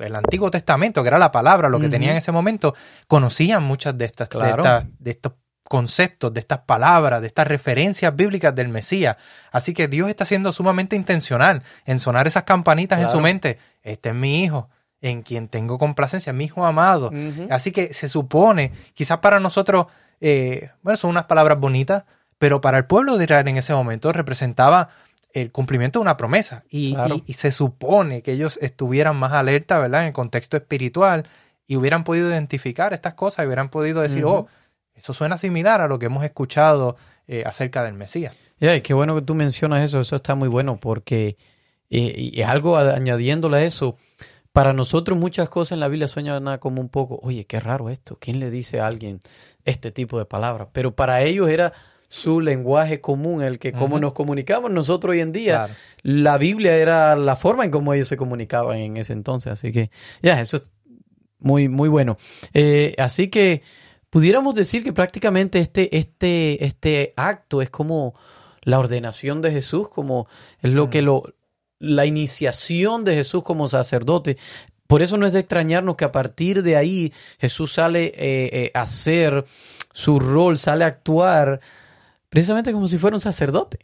el 0.00 0.14
Antiguo 0.14 0.50
Testamento, 0.50 1.02
que 1.02 1.08
era 1.08 1.18
la 1.18 1.32
palabra, 1.32 1.68
lo 1.68 1.80
que 1.80 1.88
tenía 1.88 2.12
en 2.12 2.16
ese 2.16 2.30
momento, 2.30 2.74
conocían 3.08 3.64
muchas 3.64 3.98
de 3.98 4.04
estas, 4.04 4.28
de 4.30 5.10
estos 5.10 5.32
conceptos, 5.70 6.34
de 6.34 6.40
estas 6.40 6.60
palabras, 6.60 7.20
de 7.20 7.28
estas 7.28 7.46
referencias 7.46 8.14
bíblicas 8.14 8.54
del 8.54 8.68
Mesías. 8.68 9.16
Así 9.52 9.74
que 9.74 9.88
Dios 9.88 10.08
está 10.08 10.24
siendo 10.24 10.52
sumamente 10.52 10.96
intencional 10.96 11.62
en 11.84 12.00
sonar 12.00 12.26
esas 12.26 12.42
campanitas 12.42 13.00
en 13.00 13.08
su 13.08 13.20
mente. 13.20 13.58
Este 13.82 14.08
es 14.10 14.14
mi 14.14 14.42
hijo, 14.42 14.68
en 15.00 15.22
quien 15.22 15.48
tengo 15.48 15.78
complacencia, 15.78 16.32
mi 16.32 16.44
hijo 16.44 16.64
amado. 16.64 17.10
Así 17.50 17.72
que 17.72 17.94
se 17.94 18.08
supone, 18.08 18.72
quizás 18.94 19.18
para 19.18 19.40
nosotros, 19.40 19.86
eh, 20.20 20.70
bueno, 20.82 20.96
son 20.96 21.10
unas 21.10 21.24
palabras 21.24 21.58
bonitas, 21.58 22.04
pero 22.40 22.62
para 22.62 22.78
el 22.78 22.86
pueblo 22.86 23.18
de 23.18 23.24
Israel 23.24 23.46
en 23.48 23.58
ese 23.58 23.74
momento 23.74 24.10
representaba 24.14 24.88
el 25.34 25.52
cumplimiento 25.52 25.98
de 25.98 26.04
una 26.04 26.16
promesa. 26.16 26.64
Y, 26.70 26.96
se 27.34 27.52
supone 27.52 28.22
que 28.22 28.32
ellos 28.32 28.58
estuvieran 28.62 29.16
más 29.16 29.34
alerta, 29.34 29.78
¿verdad? 29.78 30.00
En 30.00 30.06
el 30.06 30.12
contexto 30.14 30.56
espiritual 30.56 31.28
y 31.66 31.76
hubieran 31.76 32.02
podido 32.02 32.30
identificar 32.30 32.94
estas 32.94 33.12
cosas 33.12 33.44
y 33.44 33.46
hubieran 33.46 33.68
podido 33.68 34.00
decir, 34.00 34.24
oh, 34.24 34.46
eso 34.94 35.12
suena 35.12 35.36
similar 35.36 35.82
a 35.82 35.86
lo 35.86 35.98
que 35.98 36.06
hemos 36.06 36.24
escuchado 36.24 36.96
eh, 37.28 37.44
acerca 37.44 37.82
del 37.82 37.92
Mesías. 37.92 38.34
Yeah, 38.58 38.80
qué 38.80 38.94
bueno 38.94 39.14
que 39.14 39.22
tú 39.22 39.34
mencionas 39.34 39.84
eso, 39.84 40.00
eso 40.00 40.16
está 40.16 40.34
muy 40.34 40.48
bueno 40.48 40.80
porque 40.80 41.36
eh, 41.90 42.30
es 42.34 42.46
algo 42.46 42.78
añadiéndole 42.78 43.58
a 43.58 43.62
eso. 43.64 43.98
Para 44.52 44.72
nosotros 44.72 45.18
muchas 45.18 45.50
cosas 45.50 45.72
en 45.72 45.80
la 45.80 45.88
Biblia 45.88 46.08
suenan 46.08 46.56
como 46.56 46.80
un 46.80 46.88
poco, 46.88 47.20
oye, 47.22 47.44
qué 47.44 47.60
raro 47.60 47.90
esto, 47.90 48.16
¿quién 48.18 48.40
le 48.40 48.50
dice 48.50 48.80
a 48.80 48.86
alguien 48.86 49.20
este 49.66 49.92
tipo 49.92 50.18
de 50.18 50.24
palabras? 50.24 50.68
Pero 50.72 50.96
para 50.96 51.20
ellos 51.20 51.50
era 51.50 51.74
su 52.10 52.42
lenguaje 52.42 53.00
común, 53.00 53.42
el 53.42 53.58
que 53.58 53.72
como 53.72 53.98
nos 53.98 54.12
comunicamos 54.12 54.70
nosotros 54.70 55.12
hoy 55.12 55.20
en 55.20 55.32
día. 55.32 55.68
La 56.02 56.36
Biblia 56.36 56.76
era 56.76 57.16
la 57.16 57.36
forma 57.36 57.64
en 57.64 57.70
cómo 57.70 57.94
ellos 57.94 58.08
se 58.08 58.18
comunicaban 58.18 58.76
en 58.78 58.96
ese 58.98 59.14
entonces. 59.14 59.52
Así 59.52 59.72
que, 59.72 59.90
ya, 60.20 60.38
eso 60.40 60.58
es 60.58 60.70
muy, 61.38 61.68
muy 61.68 61.88
bueno. 61.88 62.18
Eh, 62.52 62.94
así 62.98 63.28
que 63.28 63.62
Pudiéramos 64.10 64.56
decir 64.56 64.82
que 64.82 64.92
prácticamente 64.92 65.60
este, 65.60 65.96
este, 65.96 66.64
este 66.64 67.14
acto 67.16 67.62
es 67.62 67.70
como 67.70 68.14
la 68.62 68.80
ordenación 68.80 69.40
de 69.40 69.52
Jesús, 69.52 69.88
como 69.88 70.26
es 70.60 70.72
lo 70.72 70.90
que 70.90 71.00
lo, 71.00 71.32
la 71.78 72.06
iniciación 72.06 73.04
de 73.04 73.14
Jesús 73.14 73.44
como 73.44 73.68
sacerdote. 73.68 74.36
Por 74.88 75.02
eso 75.02 75.16
no 75.16 75.26
es 75.26 75.32
de 75.32 75.38
extrañarnos 75.38 75.94
que 75.94 76.04
a 76.04 76.10
partir 76.10 76.64
de 76.64 76.76
ahí 76.76 77.12
Jesús 77.38 77.74
sale 77.74 78.06
eh, 78.06 78.50
eh, 78.52 78.70
a 78.74 78.82
hacer 78.82 79.44
su 79.92 80.18
rol, 80.18 80.58
sale 80.58 80.82
a 80.82 80.88
actuar 80.88 81.60
precisamente 82.30 82.72
como 82.72 82.88
si 82.88 82.96
fuera 82.96 83.16
un 83.16 83.20
sacerdote. 83.20 83.80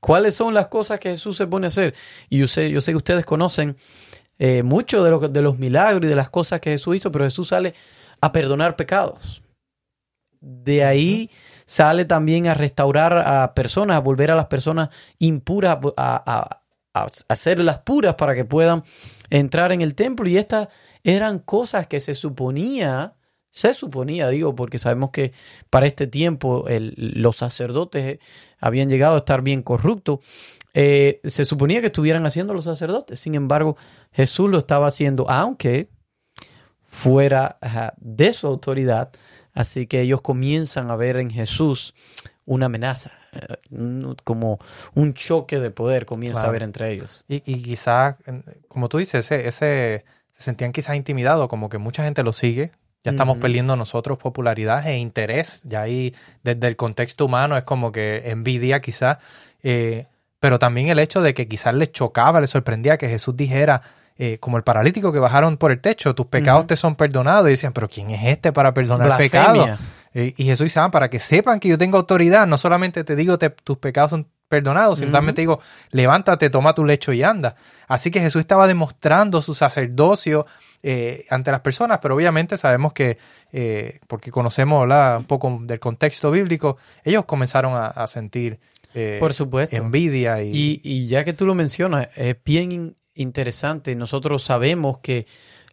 ¿Cuáles 0.00 0.34
son 0.34 0.52
las 0.52 0.66
cosas 0.66 0.98
que 0.98 1.10
Jesús 1.10 1.36
se 1.36 1.46
pone 1.46 1.66
a 1.66 1.68
hacer? 1.68 1.94
Y 2.28 2.38
yo 2.38 2.48
sé, 2.48 2.70
yo 2.70 2.80
sé 2.80 2.90
que 2.90 2.96
ustedes 2.96 3.24
conocen 3.24 3.76
eh, 4.38 4.64
mucho 4.64 5.04
de, 5.04 5.10
lo, 5.10 5.20
de 5.20 5.42
los 5.42 5.58
milagros 5.60 6.04
y 6.04 6.08
de 6.08 6.16
las 6.16 6.28
cosas 6.28 6.60
que 6.60 6.70
Jesús 6.70 6.96
hizo, 6.96 7.12
pero 7.12 7.24
Jesús 7.24 7.48
sale 7.48 7.74
a 8.20 8.32
perdonar 8.32 8.74
pecados. 8.74 9.44
De 10.40 10.82
ahí 10.82 11.30
sale 11.66 12.04
también 12.04 12.48
a 12.48 12.54
restaurar 12.54 13.16
a 13.16 13.54
personas, 13.54 13.96
a 13.96 14.00
volver 14.00 14.32
a 14.32 14.34
las 14.34 14.46
personas 14.46 14.88
impuras, 15.20 15.78
a, 15.96 16.60
a 16.94 17.06
hacerlas 17.28 17.78
puras 17.78 18.16
para 18.16 18.34
que 18.34 18.44
puedan 18.44 18.82
entrar 19.30 19.70
en 19.70 19.82
el 19.82 19.94
templo. 19.94 20.28
Y 20.28 20.36
estas 20.36 20.68
eran 21.04 21.38
cosas 21.38 21.86
que 21.86 22.00
se 22.00 22.16
suponía, 22.16 23.14
se 23.52 23.74
suponía, 23.74 24.28
digo, 24.30 24.54
porque 24.56 24.78
sabemos 24.78 25.10
que 25.10 25.32
para 25.68 25.86
este 25.86 26.06
tiempo 26.06 26.64
los 26.96 27.36
sacerdotes 27.36 28.18
habían 28.58 28.88
llegado 28.88 29.14
a 29.14 29.18
estar 29.18 29.42
bien 29.42 29.62
corruptos. 29.62 30.20
Eh, 30.72 31.20
se 31.24 31.44
suponía 31.44 31.82
que 31.82 31.88
estuvieran 31.88 32.24
haciendo 32.24 32.54
los 32.54 32.64
sacerdotes. 32.64 33.20
Sin 33.20 33.34
embargo, 33.34 33.76
Jesús 34.10 34.50
lo 34.50 34.58
estaba 34.58 34.86
haciendo, 34.86 35.28
aunque 35.28 35.90
fuera 36.80 37.58
de 37.98 38.32
su 38.32 38.46
autoridad. 38.46 39.10
Así 39.52 39.86
que 39.86 40.00
ellos 40.00 40.22
comienzan 40.22 40.90
a 40.90 40.96
ver 40.96 41.18
en 41.18 41.28
Jesús 41.28 41.94
una 42.46 42.66
amenaza, 42.66 43.12
eh, 43.32 44.14
como 44.24 44.60
un 44.94 45.12
choque 45.12 45.60
de 45.60 45.70
poder 45.70 46.06
comienza 46.06 46.46
a 46.46 46.48
haber 46.48 46.62
entre 46.62 46.90
ellos. 46.90 47.24
Y, 47.28 47.42
y 47.44 47.62
quizás, 47.62 48.16
como 48.68 48.88
tú 48.88 48.96
dices, 48.96 49.30
ese, 49.30 49.46
ese, 49.46 50.06
se 50.30 50.42
sentían 50.42 50.72
quizás 50.72 50.96
intimidados, 50.96 51.48
como 51.48 51.68
que 51.68 51.76
mucha 51.76 52.02
gente 52.02 52.22
lo 52.22 52.32
sigue, 52.32 52.72
ya 53.04 53.10
estamos 53.10 53.38
perdiendo 53.38 53.74
nosotros 53.74 54.18
popularidad 54.18 54.86
e 54.86 54.98
interés, 54.98 55.60
ya 55.64 55.82
ahí 55.82 56.14
desde 56.44 56.68
el 56.68 56.76
contexto 56.76 57.24
humano 57.24 57.56
es 57.56 57.64
como 57.64 57.90
que 57.90 58.30
envidia 58.30 58.80
quizás, 58.80 59.18
eh, 59.62 60.06
pero 60.38 60.58
también 60.58 60.88
el 60.88 60.98
hecho 60.98 61.20
de 61.20 61.34
que 61.34 61.48
quizás 61.48 61.74
les 61.74 61.90
chocaba, 61.90 62.40
les 62.40 62.50
sorprendía 62.50 62.98
que 62.98 63.08
Jesús 63.08 63.36
dijera, 63.36 63.82
eh, 64.18 64.38
como 64.38 64.56
el 64.56 64.62
paralítico 64.62 65.12
que 65.12 65.18
bajaron 65.18 65.56
por 65.56 65.72
el 65.72 65.80
techo, 65.80 66.14
tus 66.14 66.26
pecados 66.26 66.66
te 66.66 66.76
son 66.76 66.94
perdonados, 66.94 67.46
y 67.46 67.50
decían, 67.50 67.72
pero 67.72 67.88
¿quién 67.88 68.10
es 68.10 68.24
este 68.24 68.52
para 68.52 68.72
perdonar 68.72 69.16
pecados? 69.16 69.78
Eh, 70.14 70.34
y 70.36 70.44
Jesús 70.44 70.66
dice, 70.66 70.78
ah, 70.78 70.90
para 70.90 71.08
que 71.08 71.18
sepan 71.18 71.58
que 71.58 71.68
yo 71.68 71.78
tengo 71.78 71.96
autoridad, 71.96 72.46
no 72.46 72.58
solamente 72.58 73.02
te 73.02 73.16
digo 73.16 73.38
tus 73.38 73.78
pecados 73.78 74.10
son 74.10 74.28
perdonados, 74.46 74.98
sino 74.98 75.10
también 75.10 75.34
te 75.34 75.40
digo, 75.40 75.60
levántate, 75.90 76.50
toma 76.50 76.74
tu 76.74 76.84
lecho 76.84 77.12
y 77.12 77.22
anda. 77.22 77.56
Así 77.88 78.10
que 78.10 78.20
Jesús 78.20 78.40
estaba 78.40 78.66
demostrando 78.66 79.40
su 79.40 79.54
sacerdocio 79.54 80.46
eh, 80.82 81.26
ante 81.30 81.50
las 81.50 81.60
personas, 81.60 81.98
pero 82.02 82.14
obviamente 82.14 82.56
sabemos 82.56 82.92
que, 82.92 83.18
eh, 83.52 84.00
porque 84.08 84.30
conocemos 84.30 84.86
un 85.18 85.24
poco 85.24 85.58
del 85.62 85.80
contexto 85.80 86.30
bíblico, 86.30 86.76
ellos 87.04 87.24
comenzaron 87.24 87.72
a, 87.74 88.06
sentir 88.06 88.58
Por 89.20 89.32
supuesto. 89.32 89.76
envidia. 89.76 90.42
Y... 90.42 90.80
y 90.82 91.06
ya 91.06 91.24
que 91.24 91.32
tú 91.32 91.46
lo 91.46 91.54
mencionas, 91.54 92.08
es 92.16 92.36
bien 92.44 92.96
interesante, 93.14 93.94
nosotros 93.94 94.42
sabemos 94.42 94.98
que 94.98 95.26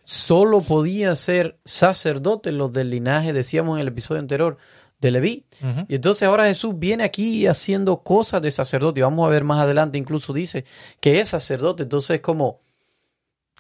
solo 0.04 0.62
podían 0.62 1.16
ser 1.16 1.60
sacerdotes 1.66 2.54
los 2.54 2.74
del 2.74 2.90
linaje, 2.90 3.34
decíamos 3.34 3.78
en 3.78 3.82
el 3.82 3.90
episodio 3.90 4.20
anterior, 4.20 4.58
de 5.00 5.12
Leví. 5.12 5.46
Y 5.88 5.96
entonces 5.96 6.24
ahora 6.24 6.46
Jesús 6.46 6.74
viene 6.78 7.04
aquí 7.04 7.48
haciendo 7.48 8.04
cosas 8.04 8.42
de 8.42 8.52
sacerdote. 8.52 9.00
Y 9.00 9.04
vamos 9.04 9.26
a 9.26 9.30
ver 9.30 9.44
más 9.44 9.62
adelante, 9.62 9.98
incluso 9.98 10.34
dice 10.34 10.66
que 11.00 11.20
es 11.20 11.30
sacerdote. 11.30 11.84
Entonces 11.84 12.16
es 12.16 12.22
como, 12.22 12.60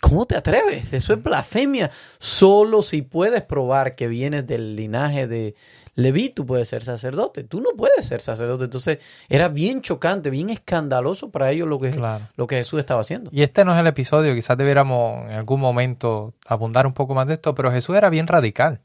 ¿cómo 0.01 0.25
te 0.25 0.35
atreves? 0.35 0.93
Eso 0.93 1.13
es 1.13 1.23
blasfemia. 1.23 1.91
Solo 2.19 2.83
si 2.83 3.01
puedes 3.01 3.41
probar 3.43 3.95
que 3.95 4.07
vienes 4.07 4.47
del 4.47 4.75
linaje 4.75 5.27
de 5.27 5.55
Leví, 5.95 6.29
tú 6.29 6.45
puedes 6.45 6.69
ser 6.69 6.83
sacerdote. 6.83 7.43
Tú 7.43 7.61
no 7.61 7.71
puedes 7.77 8.05
ser 8.05 8.21
sacerdote. 8.21 8.65
Entonces 8.65 8.99
era 9.27 9.49
bien 9.49 9.81
chocante, 9.81 10.29
bien 10.29 10.49
escandaloso 10.49 11.29
para 11.29 11.51
ellos 11.51 11.67
lo 11.67 11.79
que, 11.79 11.91
lo 12.35 12.47
que 12.47 12.55
Jesús 12.55 12.79
estaba 12.79 13.01
haciendo. 13.01 13.29
Y 13.33 13.43
este 13.43 13.65
no 13.65 13.73
es 13.73 13.79
el 13.79 13.87
episodio, 13.87 14.33
quizás 14.33 14.57
debiéramos 14.57 15.29
en 15.29 15.35
algún 15.35 15.59
momento 15.59 16.33
abundar 16.45 16.87
un 16.87 16.93
poco 16.93 17.13
más 17.13 17.27
de 17.27 17.33
esto, 17.33 17.53
pero 17.53 17.71
Jesús 17.71 17.95
era 17.95 18.09
bien 18.09 18.27
radical. 18.27 18.79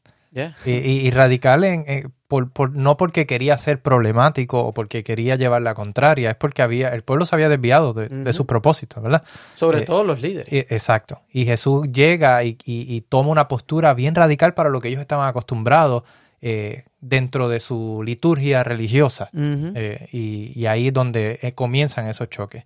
Y, 0.67 1.11
radical 1.11 1.65
en, 1.65 2.13
por, 2.29 2.75
no 2.77 2.97
porque 2.97 3.27
quería 3.27 3.57
ser 3.59 3.81
problemático 3.81 4.61
o 4.61 4.75
porque 4.75 5.05
quería 5.05 5.37
llevar 5.37 5.63
la 5.63 5.75
contraria, 5.75 6.31
es 6.31 6.37
porque 6.37 6.63
había 6.63 6.89
el 6.89 7.03
pueblo 7.03 7.27
se 7.27 7.35
había 7.37 7.49
desviado 7.49 7.93
de, 7.93 8.33
su 8.33 8.47
propósito, 8.47 9.01
¿verdad? 9.01 9.23
Sobre 9.55 9.81
eh, 9.81 9.83
todo 9.83 10.05
los 10.05 10.21
líderes. 10.21 10.71
exacto. 10.71 11.21
Y 11.31 11.45
Jesús 11.45 11.91
llega 11.93 12.43
y, 12.43 13.05
toma 13.09 13.31
una 13.31 13.49
postura 13.49 13.95
bien 13.95 14.15
radical 14.15 14.55
para 14.55 14.71
lo 14.71 14.81
que 14.81 14.89
ellos 14.89 15.01
estaban 15.01 15.29
acostumbrados 15.29 16.03
eh, 16.41 16.85
dentro 17.01 17.49
de 17.49 17.61
su 17.61 18.03
liturgia 18.05 18.65
religiosa. 18.65 19.31
Eh, 19.33 20.09
y, 20.13 20.67
ahí 20.67 20.89
es 20.89 20.93
donde 20.93 21.53
comienzan 21.55 22.09
esos 22.09 22.29
choques. 22.29 22.65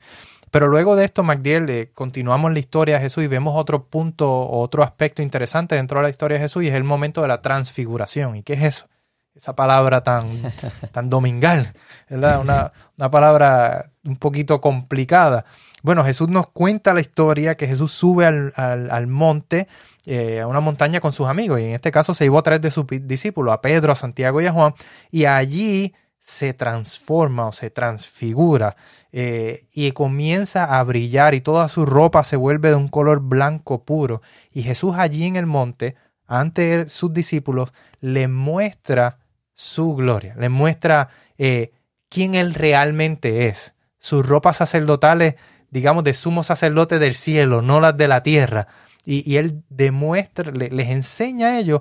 Pero 0.50 0.69
luego 0.69 0.97
de 0.97 1.05
esto, 1.05 1.23
MacDiel, 1.23 1.69
eh, 1.71 1.90
continuamos 1.95 2.52
la 2.52 2.59
historia 2.59 2.97
de 2.97 3.02
Jesús 3.02 3.25
y 3.25 3.26
vemos 3.26 3.55
otro 3.57 3.85
punto, 3.85 4.49
otro 4.49 4.83
aspecto 4.83 5.23
interesante 5.23 5.75
dentro 5.75 5.99
de 5.99 6.05
la 6.05 6.11
historia 6.11 6.38
de 6.38 6.45
Jesús 6.45 6.62
y 6.64 6.69
es 6.69 6.75
el 6.75 6.85
momento 6.85 7.23
de 7.23 7.28
la 7.28 7.43
transfiguración. 7.43 8.37
¿Y 8.37 8.43
qué 8.43 8.55
es 8.55 8.62
eso? 8.62 8.88
Esa 9.35 9.55
palabra 9.55 10.02
tan, 10.02 10.52
tan 10.93 11.09
domingal, 11.09 11.73
¿verdad? 12.09 12.40
Una, 12.40 12.73
una 12.97 13.11
palabra 13.11 13.90
un 14.05 14.17
poquito 14.17 14.61
complicada. 14.61 15.45
Bueno, 15.83 16.05
Jesús 16.05 16.28
nos 16.28 16.49
cuenta 16.49 16.93
la 16.93 17.00
historia 17.00 17.57
que 17.57 17.69
Jesús 17.69 17.93
sube 17.93 18.26
al, 18.26 18.52
al, 18.57 19.07
monte, 19.07 19.69
eh, 20.07 20.40
a 20.40 20.47
una 20.47 20.61
montaña 20.61 21.00
con 21.00 21.12
sus 21.12 21.28
amigos, 21.28 21.61
y 21.61 21.64
en 21.64 21.75
este 21.75 21.93
caso 21.93 22.14
se 22.14 22.25
llevó 22.25 22.38
a 22.38 22.43
tres 22.43 22.61
de 22.61 22.71
sus 22.71 22.85
discípulos, 22.88 23.55
a 23.55 23.61
Pedro, 23.61 23.93
a 23.93 23.97
Santiago 23.97 24.40
y 24.40 24.47
a 24.47 24.52
Juan, 24.52 24.75
y 25.11 25.26
allí 25.26 25.95
se 26.21 26.53
transforma 26.53 27.47
o 27.47 27.53
se 27.53 27.71
transfigura 27.71 28.77
eh, 29.13 29.67
y 29.73 29.93
comienza 29.93 30.79
a 30.79 30.83
brillar 30.85 31.35
y 31.35 31.41
toda 31.41 31.69
su 31.69 31.87
ropa 31.87 32.25
se 32.25 32.37
vuelve 32.37 32.69
de 32.71 32.75
un 32.75 32.89
color 32.89 33.21
blanco 33.21 33.85
puro. 33.85 34.21
Y 34.53 34.63
Jesús 34.63 34.95
allí 34.97 35.25
en 35.25 35.37
el 35.37 35.47
monte, 35.47 35.97
ante 36.27 36.89
sus 36.89 37.13
discípulos, 37.13 37.73
le 38.01 38.29
muestra 38.29 39.19
su 39.55 39.95
gloria, 39.95 40.35
le 40.39 40.51
muestra 40.51 41.09
eh, 41.39 41.73
quién 42.09 42.35
él 42.35 42.55
realmente 42.55 43.49
es. 43.49 43.75
Sus 43.99 44.27
ropas 44.27 44.59
sacerdotales, 44.59 45.37
digamos, 45.71 46.05
de 46.05 46.15
sumo 46.15 46.45
sacerdote 46.45 46.99
del 46.99 47.15
cielo, 47.15 47.63
no 47.63 47.81
las 47.81 47.97
de 47.97 48.09
la 48.09 48.23
tierra. 48.23 48.69
Y, 49.05 49.37
él 49.37 49.63
demuestra, 49.71 50.53
les 50.53 50.89
enseña 50.89 51.49
a 51.49 51.59
ellos 51.59 51.81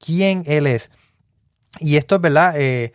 quién 0.00 0.42
él 0.46 0.66
es. 0.66 0.90
Y 1.78 1.96
esto 1.96 2.16
es 2.16 2.20
verdad. 2.20 2.54
Eh, 2.60 2.92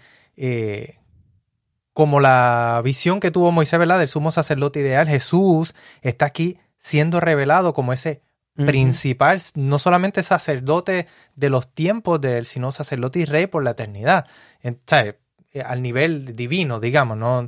como 1.93 2.19
la 2.19 2.81
visión 2.84 3.19
que 3.19 3.31
tuvo 3.31 3.51
Moisés, 3.51 3.77
¿verdad? 3.79 4.00
Del 4.00 4.08
sumo 4.08 4.31
sacerdote 4.31 4.79
ideal, 4.79 5.08
Jesús 5.08 5.75
está 6.01 6.25
aquí 6.25 6.58
siendo 6.77 7.19
revelado 7.19 7.74
como 7.74 7.91
ese 7.93 8.22
principal, 8.55 9.41
no 9.55 9.79
solamente 9.79 10.24
sacerdote 10.24 11.08
de 11.36 11.50
los 11.50 11.74
tiempos 11.74 12.19
de 12.22 12.38
él, 12.38 12.46
sino 12.46 12.72
sacerdote 12.72 13.19
y 13.19 13.25
rey 13.25 13.48
por 13.48 13.63
la 13.63 13.72
eternidad. 13.72 14.27
Eh, 14.62 15.62
al 15.63 15.81
nivel 15.81 16.36
divino, 16.36 16.79
digamos, 16.79 17.17
no, 17.17 17.48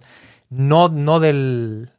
no, 0.49 0.89
no 0.89 1.19
del, 1.19 1.91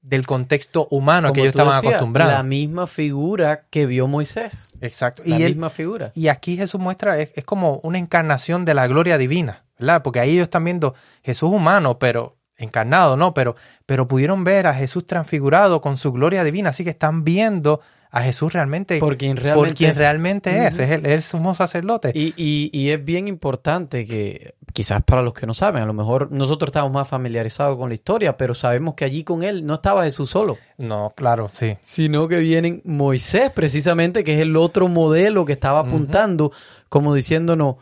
del 0.00 0.26
contexto 0.26 0.86
humano 0.90 1.32
que 1.32 1.40
ellos 1.40 1.50
estaban 1.50 1.76
acostumbrados. 1.76 2.32
La 2.32 2.42
misma 2.42 2.86
figura 2.86 3.66
que 3.68 3.86
vio 3.86 4.06
Moisés. 4.06 4.70
Exacto. 4.80 5.22
La 5.26 5.38
misma 5.38 5.68
figura. 5.68 6.12
Y 6.14 6.28
aquí 6.28 6.56
Jesús 6.56 6.80
muestra, 6.80 7.18
es, 7.18 7.32
como 7.44 7.80
una 7.82 7.98
encarnación 7.98 8.64
de 8.64 8.74
la 8.74 8.86
gloria 8.86 9.18
divina, 9.18 9.64
¿verdad? 9.78 10.02
Porque 10.02 10.20
ahí 10.20 10.32
ellos 10.32 10.44
están 10.44 10.64
viendo 10.64 10.94
Jesús 11.22 11.52
humano, 11.52 11.98
pero 11.98 12.36
encarnado, 12.56 13.16
¿no? 13.16 13.34
Pero, 13.34 13.56
pero 13.84 14.08
pudieron 14.08 14.44
ver 14.44 14.66
a 14.66 14.74
Jesús 14.74 15.06
transfigurado 15.06 15.80
con 15.80 15.96
su 15.96 16.12
gloria 16.12 16.44
divina, 16.44 16.70
así 16.70 16.84
que 16.84 16.90
están 16.90 17.24
viendo 17.24 17.80
a 18.10 18.22
Jesús 18.22 18.52
realmente 18.52 18.98
por 18.98 19.18
quien 19.18 19.36
realmente, 19.36 19.92
realmente 19.92 20.66
es, 20.66 20.78
es 20.78 21.04
el, 21.04 21.22
sumo 21.22 21.54
sacerdote. 21.54 22.12
Y, 22.14 22.32
y, 22.36 22.70
y, 22.72 22.90
es 22.90 23.04
bien 23.04 23.28
importante 23.28 24.06
que, 24.06 24.54
quizás 24.72 25.02
para 25.02 25.22
los 25.22 25.34
que 25.34 25.46
no 25.46 25.54
saben, 25.54 25.82
a 25.82 25.86
lo 25.86 25.92
mejor 25.92 26.30
nosotros 26.32 26.68
estamos 26.68 26.92
más 26.92 27.08
familiarizados 27.08 27.76
con 27.76 27.90
la 27.90 27.94
historia, 27.94 28.36
pero 28.36 28.54
sabemos 28.54 28.94
que 28.94 29.04
allí 29.04 29.24
con 29.24 29.42
él 29.42 29.66
no 29.66 29.74
estaba 29.74 30.04
Jesús 30.04 30.30
solo. 30.30 30.56
No, 30.78 31.12
claro, 31.14 31.48
sí. 31.50 31.76
Sino 31.82 32.28
que 32.28 32.38
vienen 32.38 32.80
Moisés, 32.84 33.50
precisamente, 33.50 34.24
que 34.24 34.34
es 34.34 34.40
el 34.40 34.56
otro 34.56 34.88
modelo 34.88 35.44
que 35.44 35.52
estaba 35.52 35.80
apuntando, 35.80 36.52
como 36.88 37.12
diciéndonos, 37.12 37.76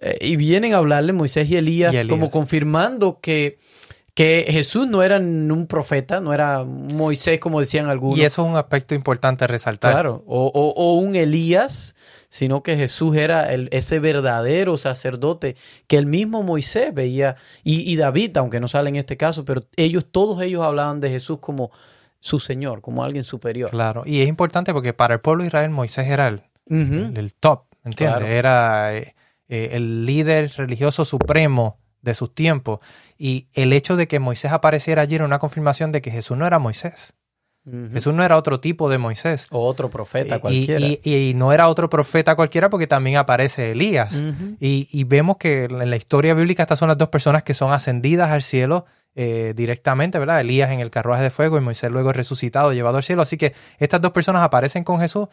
eh, 0.00 0.18
y 0.20 0.36
vienen 0.36 0.74
a 0.74 0.78
hablarle 0.78 1.12
Moisés 1.12 1.48
y 1.50 1.56
Elías, 1.56 1.94
como 2.08 2.30
confirmando 2.30 3.18
que 3.20 3.58
que 4.14 4.44
Jesús 4.48 4.86
no 4.86 5.02
era 5.02 5.18
un 5.18 5.66
profeta, 5.66 6.20
no 6.20 6.34
era 6.34 6.64
Moisés 6.64 7.38
como 7.40 7.60
decían 7.60 7.88
algunos. 7.88 8.18
Y 8.18 8.24
eso 8.24 8.42
es 8.42 8.50
un 8.50 8.56
aspecto 8.56 8.94
importante 8.94 9.46
resaltar. 9.46 9.92
Claro, 9.92 10.24
o, 10.26 10.94
un 10.94 11.16
Elías, 11.16 11.96
sino 12.28 12.62
que 12.62 12.76
Jesús 12.76 13.16
era 13.16 13.52
el, 13.52 13.68
ese 13.72 13.98
verdadero 13.98 14.76
sacerdote 14.76 15.56
que 15.86 15.96
el 15.96 16.06
mismo 16.06 16.42
Moisés 16.42 16.92
veía, 16.92 17.36
y, 17.64 17.96
David, 17.96 18.36
aunque 18.36 18.60
no 18.60 18.68
sale 18.68 18.90
en 18.90 18.96
este 18.96 19.16
caso, 19.16 19.44
pero 19.44 19.64
ellos, 19.76 20.04
todos 20.10 20.42
ellos 20.42 20.62
hablaban 20.62 21.00
de 21.00 21.10
Jesús 21.10 21.38
como 21.40 21.70
su 22.20 22.40
Señor, 22.40 22.82
como 22.82 23.04
alguien 23.04 23.24
superior. 23.24 23.70
Claro, 23.70 24.02
y 24.04 24.20
es 24.20 24.28
importante 24.28 24.72
porque 24.72 24.92
para 24.92 25.14
el 25.14 25.20
pueblo 25.20 25.44
de 25.44 25.48
Israel 25.48 25.70
Moisés 25.70 26.08
era 26.08 26.28
el, 26.28 26.42
el, 26.68 27.32
top, 27.34 27.62
¿entiendes? 27.84 28.28
Era 28.28 28.94
eh, 28.94 29.14
eh, 29.50 29.70
el 29.72 30.06
líder 30.06 30.50
religioso 30.56 31.04
supremo 31.04 31.78
de 32.00 32.14
sus 32.14 32.34
tiempos. 32.34 32.78
Y 33.18 33.48
el 33.52 33.74
hecho 33.74 33.96
de 33.96 34.08
que 34.08 34.18
Moisés 34.20 34.52
apareciera 34.52 35.02
allí 35.02 35.16
era 35.16 35.26
una 35.26 35.38
confirmación 35.38 35.92
de 35.92 36.00
que 36.00 36.10
Jesús 36.10 36.38
no 36.38 36.46
era 36.46 36.58
Moisés. 36.58 37.12
Jesús 37.92 38.14
no 38.14 38.24
era 38.24 38.38
otro 38.38 38.58
tipo 38.58 38.88
de 38.88 38.96
Moisés. 38.96 39.46
O 39.50 39.66
otro 39.66 39.90
profeta 39.90 40.38
Y- 40.38 40.40
cualquiera. 40.40 40.86
Y, 40.86 40.98
y 41.04 41.34
no 41.34 41.52
era 41.52 41.68
otro 41.68 41.90
profeta 41.90 42.34
cualquiera 42.34 42.70
porque 42.70 42.86
también 42.86 43.16
aparece 43.18 43.72
Elías. 43.72 44.24
Y 44.58 45.04
vemos 45.04 45.36
que 45.36 45.64
en 45.64 45.90
la 45.90 45.96
historia 45.96 46.32
bíblica 46.32 46.62
estas 46.62 46.78
son 46.78 46.88
las 46.88 46.96
dos 46.96 47.10
personas 47.10 47.42
que 47.42 47.52
son 47.52 47.70
ascendidas 47.72 48.30
al 48.30 48.42
cielo 48.42 48.86
eh, 49.14 49.52
directamente, 49.56 50.18
¿verdad? 50.18 50.40
Elías 50.40 50.70
en 50.70 50.80
el 50.80 50.90
carruaje 50.90 51.22
de 51.22 51.30
fuego 51.30 51.58
y 51.58 51.60
Moisés 51.60 51.90
luego 51.92 52.12
resucitado, 52.12 52.72
llevado 52.72 52.96
al 52.96 53.02
cielo. 53.02 53.20
Así 53.22 53.36
que 53.36 53.52
estas 53.78 54.00
dos 54.00 54.12
personas 54.12 54.42
aparecen 54.42 54.82
con 54.82 54.98
Jesús 54.98 55.28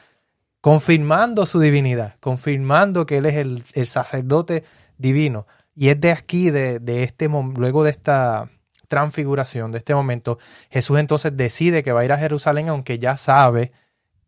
confirmando 0.67 1.45
su 1.45 1.61
divinidad, 1.61 2.15
confirmando 2.19 3.05
que 3.05 3.19
Él 3.19 3.25
es 3.25 3.35
el, 3.35 3.63
el 3.71 3.87
sacerdote 3.87 4.65
divino. 4.97 5.47
Y 5.73 5.87
es 5.87 6.01
de 6.01 6.11
aquí, 6.11 6.49
de, 6.49 6.79
de 6.79 7.03
este 7.03 7.29
luego 7.29 7.85
de 7.85 7.91
esta 7.91 8.49
transfiguración, 8.89 9.71
de 9.71 9.77
este 9.77 9.95
momento, 9.95 10.39
Jesús 10.69 10.99
entonces 10.99 11.37
decide 11.37 11.83
que 11.83 11.93
va 11.93 12.01
a 12.01 12.03
ir 12.05 12.11
a 12.11 12.17
Jerusalén, 12.17 12.67
aunque 12.67 12.99
ya 12.99 13.15
sabe 13.15 13.71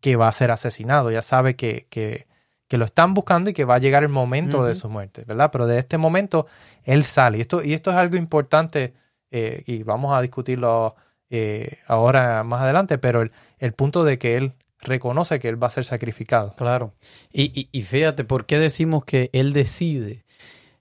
que 0.00 0.16
va 0.16 0.28
a 0.28 0.32
ser 0.32 0.50
asesinado, 0.50 1.10
ya 1.10 1.20
sabe 1.20 1.56
que, 1.56 1.86
que, 1.90 2.26
que 2.68 2.78
lo 2.78 2.86
están 2.86 3.12
buscando 3.12 3.50
y 3.50 3.52
que 3.52 3.66
va 3.66 3.74
a 3.74 3.78
llegar 3.78 4.02
el 4.02 4.08
momento 4.08 4.64
de 4.64 4.74
su 4.74 4.88
muerte, 4.88 5.24
¿verdad? 5.26 5.50
Pero 5.52 5.66
de 5.66 5.78
este 5.78 5.98
momento 5.98 6.46
Él 6.84 7.04
sale. 7.04 7.36
Y 7.36 7.40
esto, 7.42 7.62
y 7.62 7.74
esto 7.74 7.90
es 7.90 7.98
algo 7.98 8.16
importante 8.16 8.94
eh, 9.30 9.62
y 9.66 9.82
vamos 9.82 10.16
a 10.16 10.22
discutirlo 10.22 10.96
eh, 11.28 11.80
ahora 11.86 12.44
más 12.44 12.62
adelante, 12.62 12.96
pero 12.96 13.20
el, 13.20 13.30
el 13.58 13.74
punto 13.74 14.04
de 14.04 14.18
que 14.18 14.38
Él 14.38 14.54
reconoce 14.82 15.38
que 15.38 15.48
Él 15.48 15.62
va 15.62 15.66
a 15.68 15.70
ser 15.70 15.84
sacrificado. 15.84 16.54
Claro. 16.56 16.94
Y, 17.32 17.58
y, 17.58 17.68
y 17.72 17.82
fíjate, 17.82 18.24
¿por 18.24 18.46
qué 18.46 18.58
decimos 18.58 19.04
que 19.04 19.30
él 19.32 19.52
decide? 19.52 20.24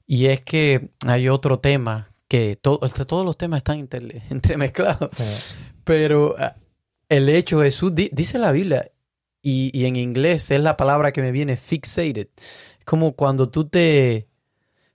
Y 0.08 0.28
es 0.28 0.42
que 0.42 0.90
hay 1.06 1.30
otro 1.30 1.60
tema 1.60 2.10
que 2.28 2.56
to- 2.56 2.80
todos 2.80 3.26
los 3.26 3.38
temas 3.38 3.58
están 3.60 3.80
entremezclados. 4.30 5.10
Eh, 5.20 5.38
Pero 5.84 6.36
ah, 6.40 6.56
el 7.10 7.30
hecho, 7.30 7.62
Jesús, 7.62 7.94
di- 7.94 8.10
dice 8.14 8.40
la 8.40 8.52
Biblia, 8.52 8.92
y, 9.42 9.72
y 9.78 9.86
en 9.86 9.96
inglés 9.96 10.50
es 10.52 10.60
la 10.62 10.78
palabra 10.78 11.12
que 11.12 11.22
me 11.22 11.32
viene, 11.32 11.58
fixated. 11.58 12.28
Es 12.80 12.86
como 12.86 13.14
cuando 13.14 13.50
tú 13.50 13.68
te... 13.68 14.28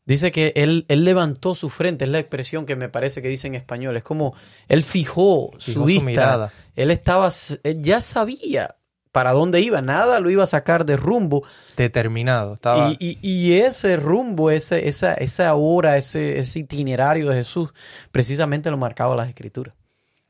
Dice 0.07 0.31
que 0.33 0.53
él, 0.57 0.85
él 0.89 1.05
levantó 1.07 1.55
su 1.55 1.71
frente, 1.71 2.05
es 2.05 2.11
la 2.11 2.19
expresión 2.19 2.67
que 2.67 2.77
me 2.77 2.91
parece 2.91 3.23
que 3.23 3.29
dice 3.29 3.47
en 3.47 3.55
español. 3.55 3.97
Es 3.97 4.03
como 4.03 4.35
él 4.69 4.83
fijó, 4.83 5.51
fijó 5.59 5.81
su 5.81 5.85
vista. 5.87 6.03
Él 6.77 6.91
estaba, 6.91 7.33
él 7.63 7.83
ya 7.83 8.03
sabía 8.03 8.77
para 9.15 9.31
dónde 9.33 9.61
iba, 9.61 9.81
nada 9.81 10.19
lo 10.19 10.29
iba 10.29 10.43
a 10.43 10.47
sacar 10.49 10.85
de 10.85 10.97
rumbo. 10.97 11.45
determinado. 11.77 12.55
Estaba, 12.55 12.91
Y, 12.91 12.97
y- 12.99 13.19
y 13.23 13.53
ese 13.61 13.97
rumbo, 13.97 14.51
ese, 14.51 14.89
esa, 14.89 15.15
esa 15.15 15.55
hora, 15.55 15.97
ese, 15.97 16.41
ese 16.41 16.59
itinerario 16.59 17.29
de 17.31 17.37
Jesús, 17.37 17.71
precisamente 18.11 18.73
lo 18.73 18.77
marcaba 18.77 19.15
las 19.15 19.29
escrituras. 19.29 19.73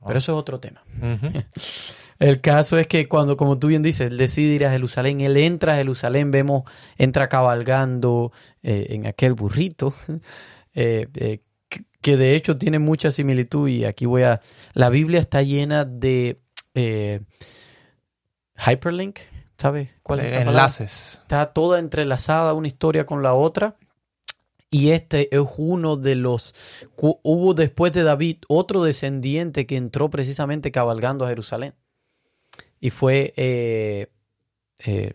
Pero 0.06 0.18
eso 0.18 0.32
es 0.32 0.38
otro 0.38 0.60
tema. 0.60 0.82
El 2.18 2.42
caso 2.42 2.78
es 2.78 2.86
que 2.86 3.08
cuando, 3.08 3.36
como 3.38 3.58
tú 3.58 3.68
bien 3.68 3.82
dices, 3.82 4.10
él 4.10 4.18
decide 4.18 4.54
ir 4.54 4.66
a 4.66 4.70
Jerusalén, 4.70 5.22
él 5.22 5.36
entra 5.38 5.72
a 5.72 5.76
Jerusalén, 5.76 6.30
vemos, 6.30 6.64
entra 6.98 7.28
cabalgando 7.30 8.32
eh, 8.62 8.88
en 8.90 9.06
aquel 9.06 9.32
burrito, 9.32 9.94
eh, 10.74 11.08
eh, 11.14 11.40
que- 12.02 12.16
de 12.18 12.36
hecho 12.36 12.58
tiene 12.58 12.78
mucha 12.78 13.10
similitud 13.10 13.66
y 13.66 13.86
aquí 13.86 14.04
voy 14.04 14.24
a... 14.24 14.42
La 14.74 14.90
Biblia 14.90 15.20
está 15.20 15.40
llena 15.42 15.86
de 15.86 16.38
hyperlink, 18.56 19.18
¿sabes? 19.58 19.90
¿Cuál 20.02 20.20
es 20.20 20.26
esa 20.26 20.36
palabra? 20.38 20.52
enlaces. 20.52 21.18
Está 21.22 21.52
toda 21.52 21.78
entrelazada 21.78 22.54
una 22.54 22.68
historia 22.68 23.06
con 23.06 23.22
la 23.22 23.34
otra. 23.34 23.76
Y 24.74 24.90
este 24.90 25.32
es 25.32 25.44
uno 25.56 25.96
de 25.96 26.16
los... 26.16 26.52
Hubo 26.96 27.54
después 27.54 27.92
de 27.92 28.02
David 28.02 28.38
otro 28.48 28.82
descendiente 28.82 29.66
que 29.66 29.76
entró 29.76 30.10
precisamente 30.10 30.72
cabalgando 30.72 31.24
a 31.24 31.28
Jerusalén. 31.28 31.74
Y 32.80 32.90
fue 32.90 33.32
eh, 33.36 34.08
eh, 34.84 35.14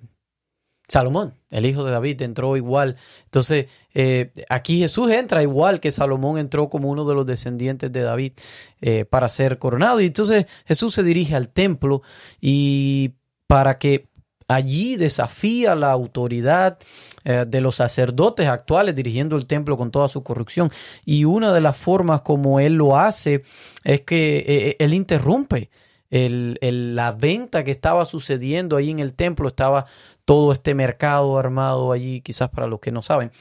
Salomón, 0.88 1.34
el 1.50 1.66
hijo 1.66 1.84
de 1.84 1.92
David, 1.92 2.22
entró 2.22 2.56
igual. 2.56 2.96
Entonces, 3.26 3.66
eh, 3.94 4.32
aquí 4.48 4.80
Jesús 4.80 5.12
entra 5.12 5.44
igual 5.44 5.82
que 5.82 5.92
Salomón 5.92 6.38
entró 6.38 6.70
como 6.70 6.90
uno 6.90 7.04
de 7.04 7.16
los 7.16 7.26
descendientes 7.26 7.92
de 7.92 8.02
David 8.02 8.32
para 9.10 9.28
ser 9.28 9.60
coronado. 9.60 10.00
Y 10.00 10.06
entonces 10.06 10.46
Jesús 10.66 10.94
se 10.94 11.04
dirige 11.04 11.36
al 11.36 11.50
templo 11.50 12.02
y 12.40 13.16
para 13.50 13.80
que 13.80 14.06
allí 14.48 14.96
desafía 14.96 15.74
la 15.74 15.92
autoridad 15.92 16.78
eh, 17.24 17.46
de 17.48 17.62
los 17.62 17.78
sacerdotes 17.78 18.48
actuales 18.48 18.96
dirigiendo 18.96 19.36
el 19.36 19.48
templo 19.48 19.76
con 19.76 19.90
toda 19.90 20.08
su 20.08 20.22
corrupción. 20.22 20.72
Y 21.04 21.26
una 21.26 21.52
de 21.52 21.60
las 21.60 21.76
formas 21.76 22.22
como 22.22 22.60
él 22.60 22.76
lo 22.76 22.96
hace 22.96 23.42
es 23.84 24.02
que 24.02 24.46
eh, 24.48 24.76
él 24.78 24.94
interrumpe 24.94 25.72
el- 26.12 26.60
la 26.96 27.12
venta 27.12 27.64
que 27.64 27.72
estaba 27.72 28.06
sucediendo 28.06 28.78
ahí 28.78 28.92
en 28.92 29.00
el 29.00 29.16
templo. 29.16 29.48
Estaba 29.48 29.88
todo 30.26 30.54
este 30.54 30.76
mercado 30.76 31.40
armado 31.40 31.92
allí, 31.92 32.22
quizás 32.22 32.50
para 32.50 32.68
los 32.68 32.80
que 32.80 32.92
no 32.92 33.02
saben. 33.02 33.32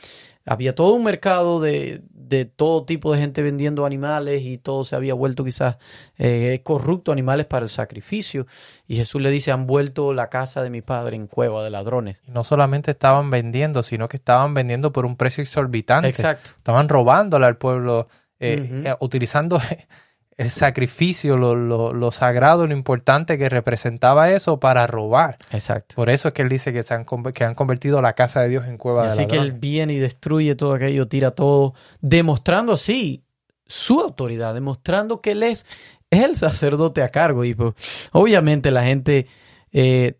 Había 0.49 0.75
todo 0.75 0.95
un 0.95 1.05
mercado 1.05 1.61
de, 1.61 2.03
de 2.29 2.45
todo 2.45 2.85
tipo 2.85 3.13
de 3.13 3.19
gente 3.19 3.43
vendiendo 3.43 3.87
animales 3.87 4.43
y 4.43 4.59
todo 4.59 4.85
se 4.85 4.95
había 4.95 5.15
vuelto 5.15 5.45
quizás 5.45 5.79
eh, 6.19 6.61
corrupto, 6.63 7.11
animales 7.11 7.47
para 7.47 7.65
el 7.65 7.71
sacrificio. 7.71 8.47
Y 8.87 8.97
Jesús 8.97 9.21
le 9.23 9.31
dice, 9.31 9.51
han 9.51 9.67
vuelto 9.67 10.13
la 10.13 10.29
casa 10.29 10.63
de 10.63 10.71
mi 10.71 10.83
padre 10.83 11.17
en 11.17 11.27
cueva 11.27 11.65
de 11.65 11.71
ladrones. 11.71 12.21
Y 12.27 12.31
no 12.31 12.45
solamente 12.45 12.91
estaban 12.91 13.31
vendiendo, 13.31 13.83
sino 13.83 14.09
que 14.09 14.19
estaban 14.19 14.55
vendiendo 14.55 14.93
por 14.93 15.07
un 15.07 15.17
precio 15.17 15.43
exorbitante. 15.43 16.09
Exacto. 16.09 16.51
Estaban 16.51 16.89
robándole 16.89 17.47
al 17.47 17.57
pueblo, 17.57 18.09
eh, 18.41 18.83
eh, 18.85 18.95
utilizando 19.01 19.61
el 20.39 20.51
sacrificio, 20.51 21.37
lo, 21.37 21.55
lo- 21.55 21.93
lo 21.93 22.11
sagrado, 22.13 22.67
lo 22.67 22.73
importante 22.73 23.37
que 23.37 23.49
representaba 23.49 24.31
eso 24.31 24.59
para 24.61 24.87
robar. 24.87 25.37
Exacto. 25.51 25.97
Por 25.97 26.09
eso 26.11 26.29
es 26.29 26.35
que 26.35 26.43
él 26.43 26.49
dice 26.49 26.73
que, 26.73 26.83
se 26.83 26.95
han, 26.95 27.05
que 27.35 27.45
han 27.45 27.55
convertido 27.55 28.01
la 28.01 28.13
casa 28.15 28.41
de 28.41 28.49
Dios 28.49 28.67
en 28.67 28.79
cueva 28.79 29.03
de 29.03 29.09
Así 29.11 29.27
que 29.27 29.37
él 29.37 29.53
viene 29.53 29.95
y 29.95 29.99
destruye 29.99 30.55
todo 30.55 30.73
aquello, 30.75 31.09
tira 31.09 31.33
todo, 31.33 31.75
demostrando 32.01 32.73
así 32.73 33.25
su 33.67 34.01
autoridad, 34.01 34.55
demostrando 34.55 35.21
que 35.21 35.33
él 35.33 35.43
es 35.43 35.67
el 36.11 36.37
sacerdote 36.37 37.03
a 37.03 37.11
cargo. 37.11 37.45
Y 37.45 37.55
pues, 37.55 37.75
obviamente 38.13 38.71
la 38.71 38.85
gente 38.85 39.27
eh, 39.73 40.15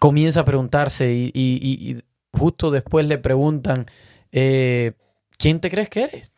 comienza 0.00 0.40
a 0.40 0.44
preguntarse 0.44 1.12
y, 1.12 1.26
y- 1.32 1.60
y- 1.62 1.90
y 1.92 2.02
justo 2.36 2.70
después 2.70 3.06
le 3.06 3.18
preguntan, 3.18 3.86
eh, 4.32 4.92
¿quién 5.38 5.60
te 5.60 5.70
crees 5.70 5.88
que 5.88 6.02
eres? 6.02 6.32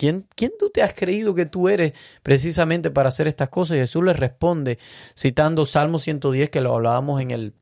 ¿Quién, 0.00 0.26
¿Quién 0.34 0.52
tú 0.58 0.70
te 0.70 0.82
has 0.82 0.94
creído 0.94 1.34
que 1.34 1.44
tú 1.44 1.68
eres 1.68 1.92
precisamente 2.22 2.90
para 2.90 3.10
hacer 3.10 3.28
estas 3.28 3.50
cosas? 3.50 3.76
Y 3.76 3.80
Jesús 3.80 4.02
les 4.02 4.18
responde 4.18 4.78
citando 5.14 5.66
Salmo 5.66 5.98
110, 5.98 6.48
que 6.48 6.62
lo 6.62 6.74
hablábamos 6.74 7.20
en 7.20 7.30
el, 7.32 7.52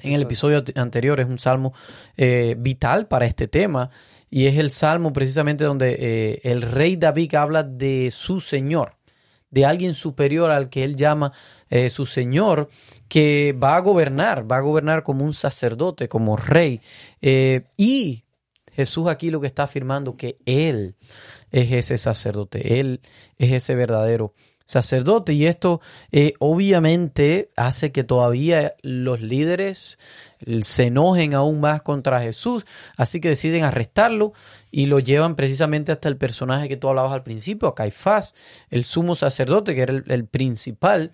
en 0.00 0.12
el 0.12 0.22
episodio 0.22 0.58
ante- 0.58 0.78
anterior, 0.78 1.18
es 1.18 1.26
un 1.26 1.40
salmo 1.40 1.74
eh, 2.16 2.54
vital 2.56 3.08
para 3.08 3.26
este 3.26 3.48
tema 3.48 3.90
y 4.30 4.46
es 4.46 4.56
el 4.56 4.70
salmo 4.70 5.12
precisamente 5.12 5.64
donde 5.64 5.96
eh, 5.98 6.40
el 6.44 6.62
rey 6.62 6.94
David 6.94 7.34
habla 7.34 7.64
de 7.64 8.12
su 8.12 8.38
Señor, 8.38 8.94
de 9.50 9.66
alguien 9.66 9.94
superior 9.94 10.52
al 10.52 10.68
que 10.68 10.84
él 10.84 10.94
llama 10.94 11.32
eh, 11.70 11.90
su 11.90 12.06
Señor, 12.06 12.68
que 13.08 13.52
va 13.60 13.74
a 13.74 13.80
gobernar, 13.80 14.48
va 14.48 14.58
a 14.58 14.60
gobernar 14.60 15.02
como 15.02 15.24
un 15.24 15.32
sacerdote, 15.32 16.06
como 16.06 16.36
rey. 16.36 16.80
Y 17.76 18.24
Jesús 18.74 19.08
aquí 19.08 19.30
lo 19.30 19.40
que 19.40 19.46
está 19.46 19.64
afirmando 19.64 20.16
que 20.16 20.36
Él 20.46 20.96
es 21.54 21.70
ese 21.70 21.96
sacerdote, 21.98 22.80
Él 22.80 23.00
es 23.38 23.52
ese 23.52 23.76
verdadero 23.76 24.34
sacerdote. 24.66 25.34
Y 25.34 25.46
esto 25.46 25.80
eh, 26.10 26.34
obviamente 26.40 27.52
hace 27.56 27.92
que 27.92 28.02
todavía 28.02 28.74
los 28.82 29.20
líderes 29.20 29.98
se 30.62 30.86
enojen 30.86 31.32
aún 31.34 31.60
más 31.60 31.82
contra 31.82 32.20
Jesús, 32.20 32.66
así 32.96 33.20
que 33.20 33.28
deciden 33.28 33.62
arrestarlo 33.62 34.32
y 34.70 34.86
lo 34.86 34.98
llevan 34.98 35.36
precisamente 35.36 35.92
hasta 35.92 36.08
el 36.08 36.16
personaje 36.16 36.68
que 36.68 36.76
tú 36.76 36.88
hablabas 36.88 37.12
al 37.12 37.22
principio, 37.22 37.68
a 37.68 37.74
Caifás, 37.74 38.34
el 38.68 38.84
sumo 38.84 39.14
sacerdote, 39.14 39.76
que 39.76 39.82
era 39.82 39.92
el, 39.92 40.04
el 40.08 40.26
principal. 40.26 41.12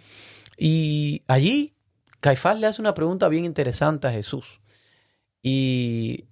Y 0.56 1.22
allí 1.28 1.74
Caifás 2.20 2.58
le 2.58 2.66
hace 2.66 2.80
una 2.80 2.94
pregunta 2.94 3.28
bien 3.28 3.44
interesante 3.44 4.06
a 4.06 4.12
Jesús. 4.12 4.60
Y 5.42 6.24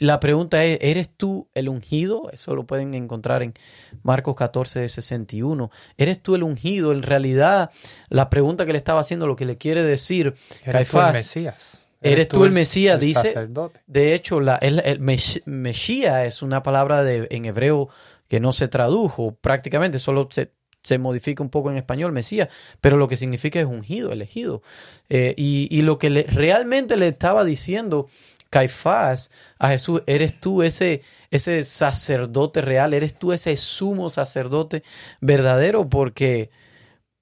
la 0.00 0.18
pregunta 0.18 0.64
es, 0.64 0.78
¿eres 0.82 1.10
tú 1.16 1.48
el 1.54 1.68
ungido? 1.68 2.30
Eso 2.32 2.54
lo 2.54 2.66
pueden 2.66 2.94
encontrar 2.94 3.42
en 3.42 3.54
Marcos 4.02 4.34
14, 4.34 4.88
61. 4.88 5.70
¿Eres 5.96 6.22
tú 6.22 6.34
el 6.34 6.42
ungido? 6.42 6.92
En 6.92 7.02
realidad, 7.02 7.70
la 8.08 8.28
pregunta 8.30 8.66
que 8.66 8.72
le 8.72 8.78
estaba 8.78 9.00
haciendo, 9.00 9.26
lo 9.26 9.36
que 9.36 9.44
le 9.44 9.56
quiere 9.58 9.82
decir 9.82 10.34
Eres 10.64 10.88
tú 10.90 10.98
el 11.00 11.12
Mesías. 11.12 11.86
eres 12.02 12.28
tú 12.28 12.44
el 12.44 12.52
Mesías, 12.52 12.98
dice. 12.98 13.20
sacerdote. 13.28 13.80
de 13.86 14.14
hecho, 14.14 14.40
la, 14.40 14.56
el, 14.56 14.80
el 14.84 15.00
mesh- 15.00 15.42
Meshía 15.44 16.24
es 16.24 16.42
una 16.42 16.62
palabra 16.62 17.04
de, 17.04 17.28
en 17.30 17.44
hebreo 17.44 17.88
que 18.26 18.40
no 18.40 18.52
se 18.52 18.68
tradujo 18.68 19.34
prácticamente, 19.40 19.98
solo 19.98 20.28
se, 20.30 20.52
se 20.82 20.98
modifica 20.98 21.42
un 21.42 21.50
poco 21.50 21.70
en 21.70 21.76
español, 21.76 22.12
Mesías, 22.12 22.48
pero 22.80 22.96
lo 22.96 23.06
que 23.08 23.16
significa 23.18 23.60
es 23.60 23.66
ungido, 23.66 24.12
elegido. 24.12 24.62
Eh, 25.10 25.34
y, 25.36 25.68
y 25.70 25.82
lo 25.82 25.98
que 25.98 26.08
le- 26.10 26.22
realmente 26.22 26.96
le 26.96 27.08
estaba 27.08 27.44
diciendo 27.44 28.08
Caifás 28.50 29.30
a 29.58 29.70
Jesús, 29.70 30.02
eres 30.06 30.40
tú 30.40 30.62
ese, 30.62 31.02
ese 31.30 31.62
sacerdote 31.64 32.60
real, 32.60 32.94
eres 32.94 33.18
tú 33.18 33.32
ese 33.32 33.56
sumo 33.56 34.10
sacerdote 34.10 34.82
verdadero, 35.20 35.88
porque 35.88 36.50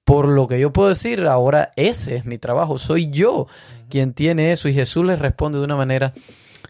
Por 0.03 0.27
lo 0.27 0.47
que 0.47 0.59
yo 0.59 0.73
puedo 0.73 0.89
decir, 0.89 1.27
ahora 1.27 1.71
ese 1.75 2.15
es 2.15 2.25
mi 2.25 2.39
trabajo, 2.39 2.79
soy 2.79 3.11
yo 3.11 3.45
quien 3.89 4.13
tiene 4.13 4.51
eso. 4.51 4.67
Y 4.67 4.73
Jesús 4.73 5.05
les 5.05 5.19
responde 5.19 5.59
de 5.59 5.65
una 5.65 5.75
manera 5.75 6.13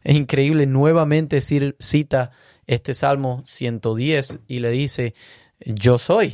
increíble. 0.04 0.65
Nuevamente 0.65 1.39
cita 1.41 2.32
este 2.67 2.93
Salmo 2.93 3.41
110 3.45 4.39
y 4.48 4.60
le 4.60 4.72
dice, 4.72 5.13
yo 5.65 5.98
soy. 6.00 6.34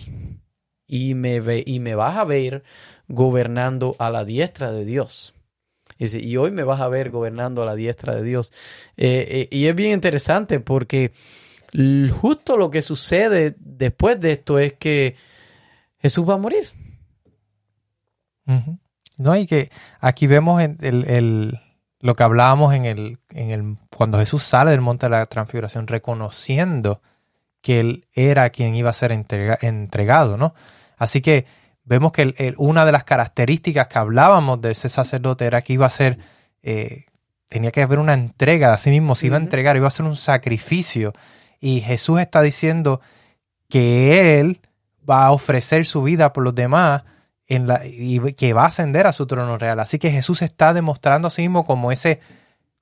Y 0.88 1.14
me, 1.14 1.42
ve, 1.42 1.64
y 1.66 1.80
me 1.80 1.94
vas 1.94 2.18
a 2.18 2.26
ver 2.26 2.64
gobernando 3.08 3.96
a 4.00 4.10
la 4.10 4.26
diestra 4.26 4.72
de 4.72 4.86
Dios. 4.86 5.36
Y, 5.98 6.36
hoy 6.38 6.52
me 6.52 6.64
vas 6.64 6.82
a 6.82 6.88
ver 6.88 7.10
gobernando 7.10 7.64
a 7.64 7.66
la 7.66 7.76
diestra 7.76 8.16
de 8.16 8.24
Dios. 8.24 8.52
Eh, 8.98 9.48
eh, 9.50 9.56
y 9.56 9.68
es 9.68 9.76
bien 9.76 9.92
interesante 9.92 10.60
porque 10.60 11.14
justo 12.22 12.58
lo 12.58 12.70
que 12.70 12.82
sucede 12.82 13.56
después 13.60 14.20
de 14.20 14.34
esto 14.34 14.60
es 14.60 14.74
que 14.74 15.16
Jesús 16.00 16.28
va 16.28 16.36
a 16.36 16.38
morir. 16.38 16.68
No, 19.18 19.36
y 19.36 19.48
que 19.48 19.72
aquí 20.00 20.28
vemos 20.28 20.62
el, 20.62 21.60
lo 22.00 22.14
que 22.14 22.24
hablábamos 22.24 22.74
en 22.76 22.86
el, 22.86 23.18
en 23.32 23.52
el, 23.52 23.78
cuando 23.96 24.20
Jesús 24.20 24.44
sale 24.44 24.72
del 24.72 24.82
monte 24.82 25.08
de 25.08 25.12
la 25.12 25.26
transfiguración, 25.26 25.88
reconociendo 25.88 27.02
que 27.62 27.80
él 27.80 28.08
era 28.14 28.50
quien 28.52 28.76
iba 28.76 28.92
a 28.92 28.94
ser 28.94 29.12
entregado, 29.12 30.38
¿no? 30.38 30.54
Así 30.98 31.22
que 31.22 31.46
vemos 31.86 32.12
que 32.12 32.54
una 32.58 32.86
de 32.86 32.92
las 32.92 33.04
características 33.04 33.88
que 33.88 34.00
hablábamos 34.00 34.60
de 34.62 34.72
ese 34.72 34.90
sacerdote 34.90 35.46
era 35.46 35.62
que 35.62 35.74
iba 35.74 35.86
a 35.86 35.92
ser, 35.92 36.20
eh, 36.64 37.06
tenía 37.48 37.72
que 37.72 37.82
haber 37.82 38.00
una 38.00 38.14
entrega 38.14 38.72
de 38.72 38.78
sí 38.80 38.90
mismo, 38.90 39.16
se 39.16 39.28
iba 39.28 39.38
a 39.38 39.40
entregar, 39.40 39.78
iba 39.78 39.88
a 39.88 39.92
ser 39.92 40.06
un 40.06 40.16
sacrificio. 40.16 41.14
Y 41.60 41.82
Jesús 41.82 42.20
está 42.20 42.42
diciendo 42.42 43.02
que 43.70 44.40
Él 44.40 44.60
va 45.08 45.26
a 45.28 45.32
ofrecer 45.32 45.86
su 45.86 46.04
vida 46.04 46.34
por 46.34 46.44
los 46.44 46.56
demás 46.56 47.04
en 47.48 47.68
la, 47.68 47.86
y 47.86 48.20
que 48.34 48.54
va 48.54 48.64
a 48.64 48.68
ascender 48.68 49.08
a 49.08 49.14
su 49.14 49.28
trono 49.28 49.58
real. 49.58 49.80
Así 49.80 50.00
que 50.00 50.12
Jesús 50.12 50.42
está 50.42 50.74
demostrando 50.74 51.28
a 51.28 51.32
sí 51.32 51.44
mismo 51.44 51.66
como 51.66 51.92
ese 51.92 52.20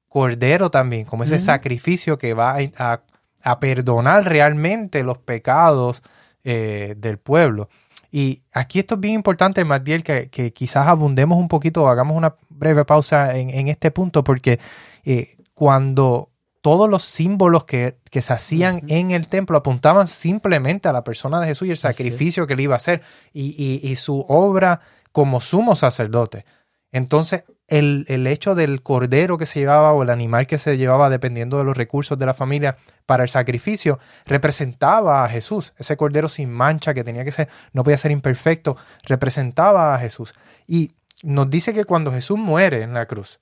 cordero 0.07 0.71
también, 0.71 1.05
como 1.05 1.23
ese 1.23 1.39
sacrificio 1.39 2.17
que 2.17 2.33
va 2.33 2.57
a, 2.77 3.01
a, 3.41 3.59
perdonar 3.59 4.25
realmente 4.25 5.03
los 5.03 5.17
pecados 5.17 6.03
eh, 6.43 6.93
del 6.97 7.17
pueblo. 7.17 7.67
Y 8.15 8.43
aquí 8.51 8.77
esto 8.77 8.93
es 8.93 9.01
bien 9.01 9.15
importante, 9.15 9.65
Matiel, 9.65 10.03
que, 10.03 10.29
que 10.29 10.53
quizás 10.53 10.87
abundemos 10.87 11.39
un 11.39 11.47
poquito, 11.47 11.87
hagamos 11.87 12.15
una 12.15 12.35
breve 12.47 12.85
pausa 12.85 13.35
en, 13.35 13.49
en 13.49 13.69
este 13.69 13.89
punto, 13.89 14.23
porque 14.23 14.59
eh, 15.03 15.35
cuando 15.55 16.29
todos 16.61 16.87
los 16.87 17.03
símbolos 17.03 17.63
que, 17.63 17.97
se 18.11 18.33
hacían 18.33 18.83
en 18.87 19.09
el 19.09 19.27
templo 19.27 19.57
apuntaban 19.57 20.05
simplemente 20.05 20.87
a 20.87 20.93
la 20.93 21.03
persona 21.03 21.41
de 21.41 21.47
Jesús 21.47 21.67
y 21.67 21.71
el 21.71 21.77
sacrificio 21.77 22.45
que 22.45 22.53
él 22.53 22.59
iba 22.59 22.75
a 22.75 22.77
hacer 22.77 23.01
y, 23.33 23.95
su 23.95 24.23
obra 24.29 24.81
como 25.11 25.41
sumo 25.41 25.75
sacerdote. 25.75 26.45
Entonces, 26.93 27.43
el, 27.67 28.05
hecho 28.27 28.53
del 28.53 28.83
cordero 28.83 29.39
que 29.39 29.47
se 29.47 29.59
llevaba 29.59 29.91
o 29.93 30.03
el 30.03 30.11
animal 30.11 30.45
que 30.45 30.59
se 30.59 30.77
llevaba, 30.77 31.09
dependiendo 31.09 31.57
de 31.57 31.63
los 31.63 31.75
recursos 31.75 32.19
de 32.19 32.27
la 32.27 32.35
familia, 32.35 32.77
para 33.07 33.23
el 33.23 33.29
sacrificio, 33.29 33.99
representaba 34.25 35.25
a 35.25 35.29
Jesús. 35.29 35.73
Ese 35.77 35.97
cordero 35.97 36.29
sin 36.29 36.51
mancha 36.51 36.93
que 36.93 37.03
tenía 37.03 37.25
que 37.25 37.31
ser, 37.31 37.49
no 37.73 37.83
podía 37.83 37.97
ser 37.97 38.11
imperfecto, 38.11 38.77
representaba 39.03 39.95
a 39.95 39.97
Jesús. 39.97 40.35
Y 40.67 40.91
nos 41.23 41.49
dice 41.49 41.73
que 41.73 41.85
cuando 41.85 42.11
Jesús 42.11 42.37
muere 42.37 42.83
en 42.83 42.93
la 42.93 43.07
cruz, 43.07 43.41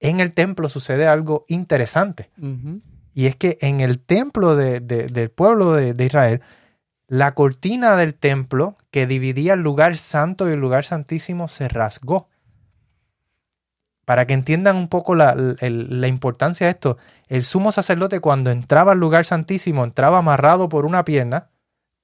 en 0.00 0.20
el 0.20 0.32
templo 0.32 0.70
sucede 0.70 1.06
algo 1.06 1.44
interesante. 1.48 2.30
Y 3.12 3.26
es 3.26 3.36
que 3.36 3.58
en 3.60 3.80
el 3.82 3.98
templo 3.98 4.56
del 4.56 5.30
pueblo 5.30 5.74
de, 5.74 6.02
Israel, 6.02 6.40
la 7.08 7.34
cortina 7.34 7.94
del 7.96 8.14
templo 8.14 8.78
que 8.90 9.06
dividía 9.06 9.52
el 9.52 9.60
lugar 9.60 9.98
santo 9.98 10.48
y 10.48 10.52
el 10.52 10.60
lugar 10.60 10.86
santísimo 10.86 11.48
se 11.48 11.68
rasgó. 11.68 12.28
Para 14.04 14.26
que 14.26 14.34
entiendan 14.34 14.76
un 14.76 14.88
poco 14.88 15.14
la, 15.14 15.34
importancia 16.06 16.66
de 16.66 16.72
esto, 16.72 16.98
el 17.28 17.44
sumo 17.44 17.72
sacerdote 17.72 18.20
cuando 18.20 18.50
entraba 18.50 18.92
al 18.92 18.98
lugar 18.98 19.24
santísimo 19.24 19.84
entraba 19.84 20.18
amarrado 20.18 20.68
por 20.68 20.84
una 20.84 21.04
pierna 21.04 21.48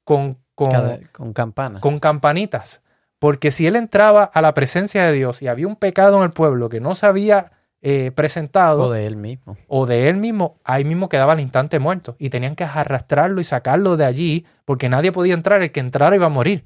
con, 0.04 0.38
con, 0.54 0.70
con 1.12 1.32
campanas. 1.32 1.82
Con 1.82 1.98
campanitas. 1.98 2.82
Porque 3.18 3.50
si 3.50 3.66
él 3.66 3.76
entraba 3.76 4.24
a 4.24 4.40
la 4.40 4.54
presencia 4.54 5.04
de 5.04 5.12
Dios 5.12 5.42
y 5.42 5.48
había 5.48 5.66
un 5.66 5.76
pecado 5.76 6.16
en 6.16 6.24
el 6.24 6.30
pueblo 6.30 6.70
que 6.70 6.80
no 6.80 6.94
sabía 6.94 7.52
eh, 7.82 8.12
presentado. 8.14 8.84
O 8.84 8.90
de 8.90 9.06
él 9.06 9.16
mismo. 9.16 9.56
O 9.66 9.86
de 9.86 10.08
él 10.08 10.16
mismo, 10.16 10.58
ahí 10.64 10.84
mismo 10.84 11.08
quedaba 11.08 11.32
al 11.32 11.40
instante 11.40 11.78
muerto. 11.78 12.16
Y 12.18 12.28
tenían 12.28 12.54
que 12.54 12.64
arrastrarlo 12.64 13.40
y 13.40 13.44
sacarlo 13.44 13.96
de 13.96 14.04
allí, 14.04 14.46
porque 14.64 14.88
nadie 14.88 15.12
podía 15.12 15.34
entrar, 15.34 15.62
el 15.62 15.72
que 15.72 15.80
entrara 15.80 16.14
iba 16.14 16.26
a 16.26 16.30
morir. 16.30 16.64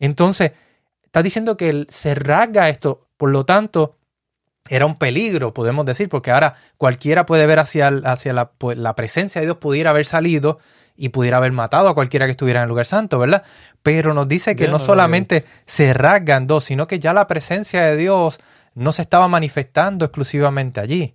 Entonces, 0.00 0.52
está 1.04 1.22
diciendo 1.22 1.56
que 1.56 1.86
se 1.88 2.14
rasga 2.16 2.68
esto, 2.68 3.06
por 3.16 3.30
lo 3.30 3.44
tanto, 3.44 3.96
era 4.68 4.86
un 4.86 4.96
peligro, 4.96 5.52
podemos 5.52 5.84
decir, 5.84 6.08
porque 6.08 6.30
ahora 6.30 6.54
cualquiera 6.76 7.26
puede 7.26 7.46
ver 7.46 7.58
hacia, 7.58 7.88
hacia 7.88 8.32
la, 8.32 8.50
pues, 8.52 8.78
la 8.78 8.94
presencia 8.94 9.40
de 9.40 9.46
Dios, 9.46 9.56
pudiera 9.58 9.90
haber 9.90 10.06
salido 10.06 10.58
y 10.96 11.08
pudiera 11.08 11.38
haber 11.38 11.52
matado 11.52 11.88
a 11.88 11.94
cualquiera 11.94 12.26
que 12.26 12.32
estuviera 12.32 12.60
en 12.60 12.64
el 12.64 12.68
lugar 12.68 12.86
santo, 12.86 13.18
¿verdad? 13.18 13.42
Pero 13.82 14.14
nos 14.14 14.28
dice 14.28 14.54
que 14.54 14.68
no 14.68 14.78
solamente 14.78 15.44
se 15.66 15.94
rasgan 15.94 16.46
dos, 16.46 16.64
sino 16.64 16.86
que 16.86 17.00
ya 17.00 17.12
la 17.12 17.26
presencia 17.26 17.82
de 17.82 17.96
Dios 17.96 18.38
no 18.74 18.92
se 18.92 19.02
estaba 19.02 19.28
manifestando 19.28 20.04
exclusivamente 20.04 20.80
allí. 20.80 21.14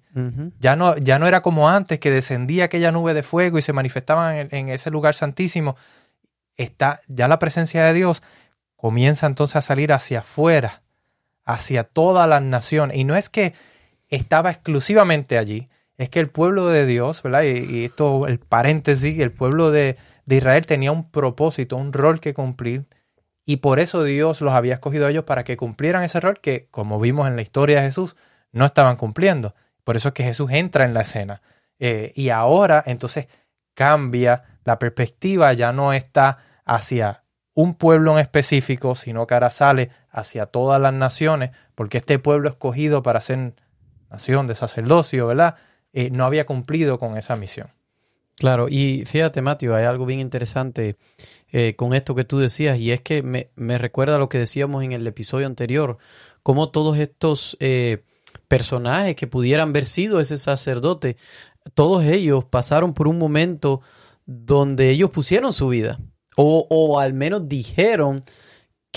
ya, 0.60 0.76
no, 0.76 0.98
ya 0.98 1.20
no 1.20 1.28
era 1.28 1.42
como 1.42 1.70
antes 1.70 2.00
que 2.00 2.12
descendía 2.12 2.66
aquella 2.66 2.92
nube 2.92 3.14
de 3.14 3.24
fuego 3.24 3.58
y 3.58 3.62
se 3.62 3.74
manifestaba 3.74 4.40
en, 4.40 4.70
ese 4.70 4.92
lugar 4.92 5.14
santísimo. 5.14 5.76
Está, 6.56 7.00
ya 7.08 7.28
la 7.28 7.40
presencia 7.40 7.84
de 7.84 7.94
Dios 7.94 8.24
comienza 8.76 9.26
entonces 9.26 9.56
a 9.56 9.62
salir 9.62 9.94
hacia 9.94 10.20
afuera, 10.20 10.82
hacia 11.48 11.84
todas 11.84 12.30
las 12.30 12.44
naciones. 12.44 12.96
Y 12.96 13.04
no 13.04 13.16
es 13.16 13.30
que 13.30 13.54
estaba 14.10 14.52
exclusivamente 14.52 15.40
allí, 15.40 15.70
es 15.98 16.10
que 16.12 16.20
el 16.20 16.30
pueblo 16.30 16.68
de 16.68 16.86
Dios, 16.86 17.24
¿verdad? 17.24 17.42
Y, 17.42 17.86
esto, 17.86 18.28
el 18.28 18.38
paréntesis, 18.38 19.20
el 19.20 19.32
pueblo 19.32 19.72
de, 19.72 19.98
de 20.28 20.36
Israel 20.36 20.68
tenía 20.68 20.92
un 20.92 21.10
propósito, 21.10 21.76
un 21.76 21.92
rol 21.92 22.20
que 22.20 22.36
cumplir 22.36 22.86
y 23.50 23.58
por 23.58 23.80
eso 23.80 24.04
Dios 24.04 24.42
los 24.42 24.54
había 24.54 24.74
escogido 24.74 25.08
a 25.08 25.10
ellos 25.10 25.24
para 25.24 25.46
que 25.46 25.56
cumplieran 25.56 26.04
ese 26.04 26.20
rol 26.20 26.42
que, 26.42 26.68
como 26.70 27.00
vimos 27.00 27.28
en 27.28 27.38
la 27.38 27.42
historia 27.42 27.78
de 27.78 27.88
Jesús, 27.88 28.18
no 28.52 28.66
estaban 28.66 28.98
cumpliendo. 28.98 29.56
Por 29.86 29.96
eso 29.96 30.10
es 30.10 30.14
que 30.14 30.26
Jesús 30.26 30.52
entra 30.52 30.84
en 30.84 30.94
la 30.94 31.02
escena. 31.02 31.42
Eh, 31.80 32.12
y 32.14 32.28
ahora 32.28 32.84
entonces 32.86 33.30
cambia 33.74 34.44
la 34.66 34.78
perspectiva, 34.78 35.54
ya 35.54 35.72
no 35.72 35.94
está 35.94 36.40
hacia 36.66 37.24
un 37.54 37.76
pueblo 37.76 38.12
en 38.12 38.18
específico, 38.18 38.96
sino 38.96 39.26
que 39.26 39.36
ahora 39.36 39.50
sale 39.50 39.92
hacia 40.18 40.48
todas 40.48 40.82
las 40.82 40.94
naciones, 40.94 41.52
porque 41.76 42.00
este 42.00 42.18
pueblo 42.18 42.50
escogido 42.50 43.04
para 43.04 43.22
ser 43.22 43.54
nación 44.10 44.48
de 44.48 44.56
sacerdocio, 44.56 45.28
¿verdad? 45.28 45.56
Eh, 45.94 46.10
no 46.10 46.26
había 46.26 46.48
cumplido 46.48 46.98
con 46.98 47.18
esa 47.18 47.36
misión. 47.36 47.70
Claro, 48.36 48.68
y 48.68 49.04
fíjate, 49.06 49.44
Mateo, 49.44 49.76
hay 49.76 49.86
algo 49.86 50.08
bien 50.08 50.20
interesante 50.20 50.96
eh, 51.52 51.76
con 51.76 51.94
esto 51.94 52.16
que 52.16 52.24
tú 52.24 52.40
decías, 52.40 52.80
y 52.80 52.92
es 52.92 53.02
que 53.02 53.22
me, 53.22 53.52
me, 53.56 53.78
recuerda 53.78 54.18
lo 54.18 54.28
que 54.28 54.40
decíamos 54.40 54.84
en 54.84 54.92
el 54.92 55.06
episodio 55.06 55.46
anterior, 55.46 55.98
cómo 56.42 56.72
todos 56.72 56.98
estos 56.98 57.56
eh, 57.60 58.04
personajes 58.48 59.16
que 59.16 59.28
pudieran 59.28 59.70
haber 59.70 59.86
sido 59.86 60.20
ese 60.20 60.40
sacerdote, 60.40 61.16
todos 61.76 62.04
ellos 62.04 62.44
pasaron 62.44 62.94
por 62.94 63.08
un 63.08 63.20
momento 63.20 63.82
donde 64.26 64.90
ellos 64.90 65.12
pusieron 65.12 65.54
su 65.54 65.68
vida, 65.68 66.00
o, 66.36 66.66
o 66.70 67.00
al 67.00 67.14
menos 67.14 67.48
dijeron 67.48 68.22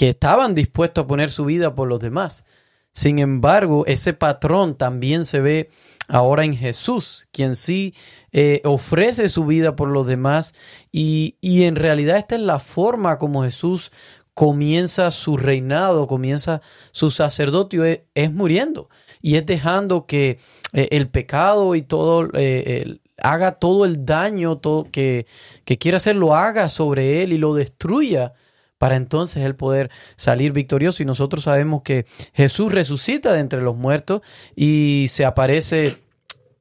que 0.01 0.09
estaban 0.09 0.55
dispuestos 0.55 1.05
a 1.05 1.07
poner 1.07 1.31
su 1.31 1.45
vida 1.45 1.75
por 1.75 1.87
los 1.87 2.01
demás. 2.01 2.47
Sin 2.95 3.19
embargo, 3.19 3.85
ese 3.85 4.15
patrón 4.15 4.75
también 4.75 5.27
se 5.27 5.41
ve 5.41 5.69
ahora 6.09 6.47
en 6.47 6.57
Jesús, 6.57 7.29
quien 7.33 7.55
sí 7.55 7.95
eh, 8.33 8.63
ofrece 8.65 9.29
su 9.29 9.45
vida 9.45 9.77
por 9.77 9.91
los 9.91 10.07
demás 10.07 10.55
y, 10.91 11.37
en 11.43 11.77
realidad 11.77 12.17
esta 12.17 12.37
es 12.37 12.41
la 12.41 12.61
forma 12.61 13.19
como 13.19 13.45
Jesús 13.45 13.93
comienza 14.33 15.11
su 15.11 15.37
reinado, 15.37 16.07
comienza 16.07 16.63
su 16.93 17.11
sacerdocio, 17.11 17.85
es, 17.85 18.33
muriendo 18.33 18.89
y 19.21 19.37
es 19.37 19.45
dejando 19.45 20.07
que 20.07 20.39
eh, 20.73 20.89
el 20.93 21.11
pecado 21.11 21.75
y 21.75 21.83
todo 21.83 22.31
eh, 22.33 23.01
haga 23.19 23.53
todo 23.53 23.85
el 23.85 24.07
daño 24.07 24.57
todo, 24.57 24.91
que, 24.91 25.27
que 25.67 25.77
quiere 25.77 25.99
hacer, 25.99 26.17
lo 26.17 26.35
haga 26.35 26.71
sobre 26.71 27.23
él 27.23 27.35
y 27.35 27.37
lo 27.37 27.53
destruya 27.53 28.33
para 28.81 28.97
entonces 28.97 29.45
él 29.45 29.57
poder 29.57 29.91
salir 30.17 30.53
victorioso. 30.53 31.03
Y 31.03 31.07
nosotros 31.07 31.45
sabemos 31.45 31.83
que 31.83 32.07
Jesús 32.33 32.73
resucita 32.73 33.31
de 33.35 33.41
entre 33.41 33.61
los 33.61 33.77
muertos 33.77 34.23
y 34.57 35.09
se 35.11 35.27
aparece 35.27 35.99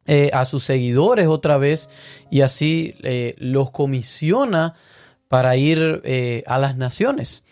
eh, 0.05 0.29
a 0.34 0.43
sus 0.43 0.65
seguidores 0.65 1.27
otra 1.27 1.58
vez 1.58 1.89
y 2.29 2.41
así 2.41 2.95
eh, 3.03 3.36
los 3.38 3.71
comisiona 3.71 4.75
para 5.29 5.55
ir 5.55 6.01
eh, 6.03 6.43
a 6.45 6.58
las 6.58 6.75
naciones, 6.75 7.43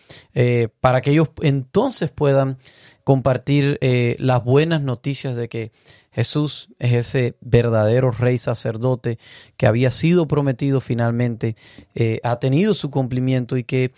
para 0.81 0.99
que 0.99 1.11
ellos 1.11 1.29
entonces 1.43 2.11
puedan 2.11 2.57
compartir 3.05 3.77
las 4.19 4.43
buenas 4.43 4.81
noticias 4.81 5.35
de 5.35 5.47
que 5.47 5.71
Jesús 6.11 6.69
es 6.79 6.93
ese 6.93 7.37
verdadero 7.39 8.11
rey 8.11 8.37
sacerdote 8.37 9.19
que 9.55 9.67
había 9.67 9.91
sido 9.91 10.27
prometido 10.27 10.81
finalmente, 10.81 11.55
ha 12.23 12.39
tenido 12.39 12.73
su 12.73 12.89
cumplimiento 12.89 13.55
y 13.57 13.63
que 13.63 13.93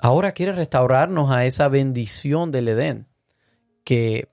ahora 0.00 0.32
quiere 0.32 0.52
restaurarnos 0.52 1.30
a 1.30 1.44
esa 1.44 1.68
bendición 1.68 2.50
del 2.50 2.68
Edén 2.68 3.06
que 3.84 4.28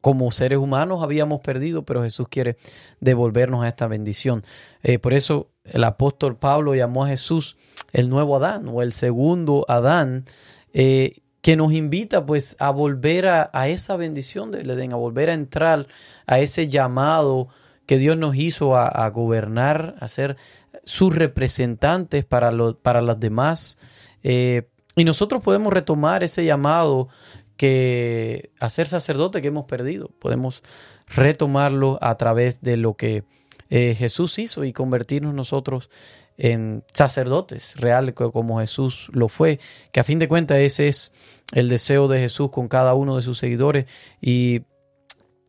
como 0.00 0.30
seres 0.30 0.58
humanos 0.58 1.02
habíamos 1.02 1.40
perdido, 1.40 1.84
pero 1.84 2.02
Jesús 2.02 2.28
quiere 2.28 2.56
devolvernos 3.00 3.64
a 3.64 3.68
esta 3.68 3.86
bendición. 3.86 4.44
Eh, 4.82 4.98
por 4.98 5.12
eso 5.12 5.50
el 5.64 5.84
apóstol 5.84 6.36
Pablo 6.36 6.74
llamó 6.74 7.04
a 7.04 7.08
Jesús 7.08 7.56
el 7.92 8.08
nuevo 8.08 8.36
Adán 8.36 8.68
o 8.68 8.82
el 8.82 8.92
segundo 8.92 9.64
Adán, 9.68 10.24
eh, 10.72 11.18
que 11.42 11.56
nos 11.56 11.72
invita 11.72 12.26
pues 12.26 12.56
a 12.58 12.70
volver 12.70 13.26
a, 13.26 13.68
esa 13.68 13.96
bendición 13.96 14.50
del 14.50 14.70
Edén, 14.70 14.92
a 14.92 14.96
volver 14.96 15.30
a 15.30 15.34
entrar 15.34 15.86
a 16.26 16.38
ese 16.38 16.68
llamado 16.68 17.48
que 17.86 17.96
Dios 17.98 18.16
nos 18.16 18.36
hizo 18.36 18.76
a, 18.76 19.08
gobernar, 19.08 19.94
a 20.00 20.08
ser 20.08 20.36
sus 20.84 21.14
representantes 21.14 22.24
para, 22.24 22.52
para 22.82 23.00
las 23.00 23.18
demás. 23.18 23.78
Eh, 24.22 24.68
y 24.98 25.04
nosotros 25.04 25.42
podemos 25.42 25.72
retomar 25.72 26.22
ese 26.24 26.44
llamado 26.44 27.08
que 27.56 28.52
a 28.60 28.70
ser 28.70 28.88
sacerdote 28.88 29.42
que 29.42 29.48
hemos 29.48 29.66
perdido. 29.66 30.10
Podemos 30.18 30.62
retomarlo 31.06 31.98
a 32.00 32.16
través 32.16 32.62
de 32.62 32.76
lo 32.76 32.94
que 32.94 33.24
eh, 33.70 33.94
Jesús 33.94 34.38
hizo 34.38 34.64
y 34.64 34.72
convertirnos 34.72 35.34
nosotros 35.34 35.90
en 36.36 36.84
sacerdotes 36.92 37.74
reales 37.76 38.14
como 38.14 38.60
Jesús 38.60 39.08
lo 39.12 39.28
fue, 39.28 39.58
que 39.92 40.00
a 40.00 40.04
fin 40.04 40.18
de 40.20 40.28
cuentas 40.28 40.58
ese 40.58 40.88
es 40.88 41.12
el 41.52 41.68
deseo 41.68 42.06
de 42.06 42.20
Jesús 42.20 42.50
con 42.50 42.68
cada 42.68 42.94
uno 42.94 43.16
de 43.16 43.22
sus 43.22 43.38
seguidores 43.38 43.86
y 44.20 44.62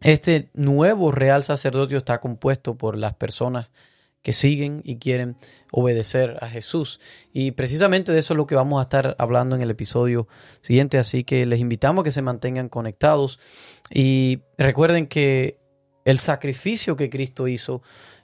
este 0.01 0.49
nuevo 0.53 1.11
real 1.11 1.43
sacerdocio 1.43 1.99
está 1.99 2.19
compuesto 2.19 2.75
por 2.75 2.97
las 2.97 3.13
personas 3.13 3.69
que 4.21 4.33
siguen 4.33 4.81
y 4.83 4.97
quieren 4.97 5.37
obedecer 5.71 6.37
a 6.41 6.49
Jesús. 6.49 6.99
Y 7.31 7.51
precisamente 7.51 8.11
de 8.11 8.19
eso 8.19 8.33
es 8.33 8.37
lo 8.37 8.47
que 8.47 8.55
vamos 8.55 8.79
a 8.79 8.83
estar 8.83 9.15
hablando 9.19 9.55
en 9.55 9.61
el 9.61 9.71
episodio 9.71 10.27
siguiente, 10.61 10.97
así 10.97 11.23
que 11.23 11.45
les 11.45 11.59
invitamos 11.59 12.01
a 12.01 12.05
que 12.05 12.11
se 12.11 12.21
mantengan 12.21 12.69
conectados 12.69 13.39
y 13.89 14.41
recuerden 14.57 15.07
que 15.07 15.59
el 16.05 16.19
sacrificio 16.19 16.95
que 16.95 17.09
Cristo 17.09 17.47
hizo 17.47 17.81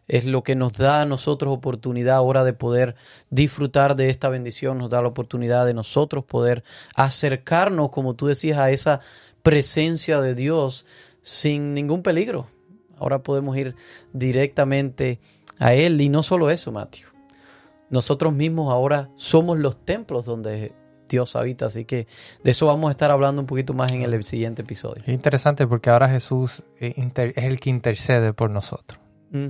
es 0.07 0.25
lo 0.25 0.43
que 0.43 0.55
nos 0.55 0.73
da 0.73 1.01
a 1.01 1.05
nosotros 1.05 1.53
oportunidad 1.53 2.15
ahora 2.15 2.43
de 2.43 2.53
poder 2.53 2.95
disfrutar 3.29 3.95
de 3.95 4.09
esta 4.09 4.29
bendición, 4.29 4.77
nos 4.77 4.89
da 4.89 5.01
la 5.01 5.07
oportunidad 5.07 5.65
de 5.65 5.73
nosotros 5.73 6.25
poder 6.25 6.63
acercarnos, 6.95 7.89
como 7.89 8.15
tú 8.15 8.27
decías, 8.27 8.59
a 8.59 8.69
esa 8.69 9.01
presencia 9.41 10.21
de 10.21 10.35
Dios 10.35 10.85
sin 11.21 11.73
ningún 11.73 12.03
peligro. 12.03 12.47
Ahora 12.97 13.23
podemos 13.23 13.57
ir 13.57 13.75
directamente 14.13 15.19
a 15.59 15.73
Él. 15.73 15.99
Y 16.01 16.09
no 16.09 16.23
solo 16.23 16.49
eso, 16.49 16.71
Mateo. 16.71 17.09
Nosotros 17.89 18.33
mismos 18.33 18.71
ahora 18.71 19.09
somos 19.15 19.59
los 19.59 19.83
templos 19.85 20.25
donde 20.25 20.73
Dios 21.07 21.35
habita. 21.35 21.67
Así 21.67 21.85
que 21.85 22.07
de 22.43 22.51
eso 22.51 22.65
vamos 22.65 22.89
a 22.89 22.91
estar 22.91 23.11
hablando 23.11 23.41
un 23.41 23.47
poquito 23.47 23.73
más 23.73 23.91
en 23.91 24.01
el 24.01 24.23
siguiente 24.23 24.63
episodio. 24.63 25.03
Es 25.05 25.13
interesante 25.13 25.67
porque 25.67 25.89
ahora 25.89 26.09
Jesús 26.09 26.63
eh, 26.79 26.93
es 26.97 27.43
el 27.43 27.59
que 27.59 27.69
intercede 27.69 28.33
por 28.33 28.49
nosotros. 28.49 28.99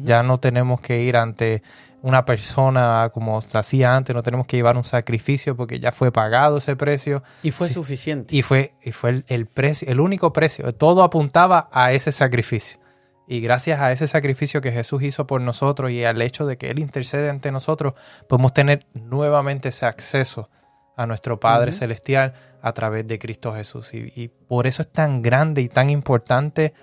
Ya 0.03 0.23
no 0.23 0.39
tenemos 0.39 0.81
que 0.81 1.03
ir 1.03 1.15
ante 1.15 1.61
una 2.01 2.25
persona 2.25 3.11
como 3.13 3.41
se 3.41 3.57
hacía 3.57 3.95
antes, 3.95 4.15
no 4.15 4.23
tenemos 4.23 4.47
que 4.47 4.57
llevar 4.57 4.77
un 4.77 4.83
sacrificio 4.83 5.55
porque 5.55 5.79
ya 5.79 5.91
fue 5.91 6.11
pagado 6.11 6.57
ese 6.57 6.75
precio. 6.75 7.23
Y 7.43 7.51
fue 7.51 7.67
suficiente. 7.67 8.35
Y 8.35 8.41
fue, 8.41 8.73
y 8.83 8.91
fue 8.91 9.23
el, 9.27 9.45
precio, 9.47 9.87
el 9.87 9.99
único 9.99 10.33
precio. 10.33 10.71
Todo 10.71 11.03
apuntaba 11.03 11.69
a 11.71 11.93
ese 11.93 12.11
sacrificio. 12.11 12.79
Y 13.27 13.41
gracias 13.41 13.79
a 13.79 13.91
ese 13.91 14.07
sacrificio 14.07 14.61
que 14.61 14.71
Jesús 14.71 15.01
hizo 15.01 15.25
por 15.25 15.41
nosotros 15.41 15.91
y 15.91 16.03
al 16.03 16.21
hecho 16.21 16.45
de 16.45 16.57
que 16.57 16.69
Él 16.69 16.79
intercede 16.79 17.29
ante 17.29 17.51
nosotros, 17.51 17.93
podemos 18.29 18.53
tener 18.53 18.85
nuevamente 18.93 19.69
ese 19.69 19.85
acceso 19.85 20.49
a 20.95 21.05
nuestro 21.07 21.39
Padre 21.39 21.73
Celestial 21.73 22.33
a 22.61 22.73
través 22.73 23.07
de 23.07 23.19
Cristo 23.19 23.53
Jesús. 23.53 23.93
Y, 23.93 24.29
por 24.47 24.67
eso 24.67 24.81
es 24.81 24.91
tan 24.91 25.21
grande 25.21 25.61
y 25.61 25.69
tan 25.69 25.89
importante 25.89 26.73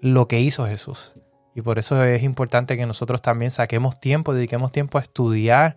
lo 0.00 0.26
que 0.26 0.40
hizo 0.40 0.66
Jesús. 0.66 1.14
Y 1.54 1.62
por 1.62 1.78
eso 1.78 2.02
es 2.02 2.22
importante 2.22 2.76
que 2.76 2.86
nosotros 2.86 3.22
también 3.22 3.50
saquemos 3.50 4.00
tiempo, 4.00 4.34
dediquemos 4.34 4.72
tiempo 4.72 4.98
a 4.98 5.02
estudiar 5.02 5.76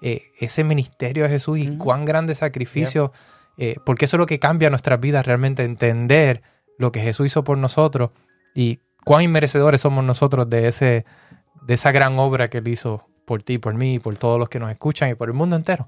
eh, 0.00 0.22
ese 0.38 0.64
ministerio 0.64 1.24
de 1.24 1.30
Jesús 1.30 1.58
y 1.58 1.76
cuán 1.76 2.04
grande 2.04 2.34
sacrificio, 2.34 3.12
eh, 3.58 3.76
porque 3.84 4.04
eso 4.04 4.16
es 4.16 4.20
lo 4.20 4.26
que 4.26 4.38
cambia 4.38 4.70
nuestras 4.70 5.00
vidas 5.00 5.26
realmente, 5.26 5.64
entender 5.64 6.42
lo 6.78 6.92
que 6.92 7.00
Jesús 7.00 7.26
hizo 7.26 7.42
por 7.42 7.58
nosotros 7.58 8.10
y 8.54 8.80
cuán 9.06 9.22
inmerecedores 9.22 9.80
somos 9.80 10.02
nosotros 10.02 10.50
de, 10.50 10.66
ese, 10.66 11.06
de 11.62 11.74
esa 11.74 11.92
gran 11.92 12.18
obra 12.18 12.50
que 12.50 12.58
Él 12.58 12.66
hizo 12.66 13.06
por 13.24 13.40
ti, 13.40 13.56
por 13.56 13.72
mí, 13.72 14.00
por 14.00 14.18
todos 14.18 14.36
los 14.36 14.48
que 14.48 14.58
nos 14.58 14.68
escuchan 14.68 15.08
y 15.08 15.14
por 15.14 15.28
el 15.28 15.34
mundo 15.34 15.54
entero. 15.54 15.86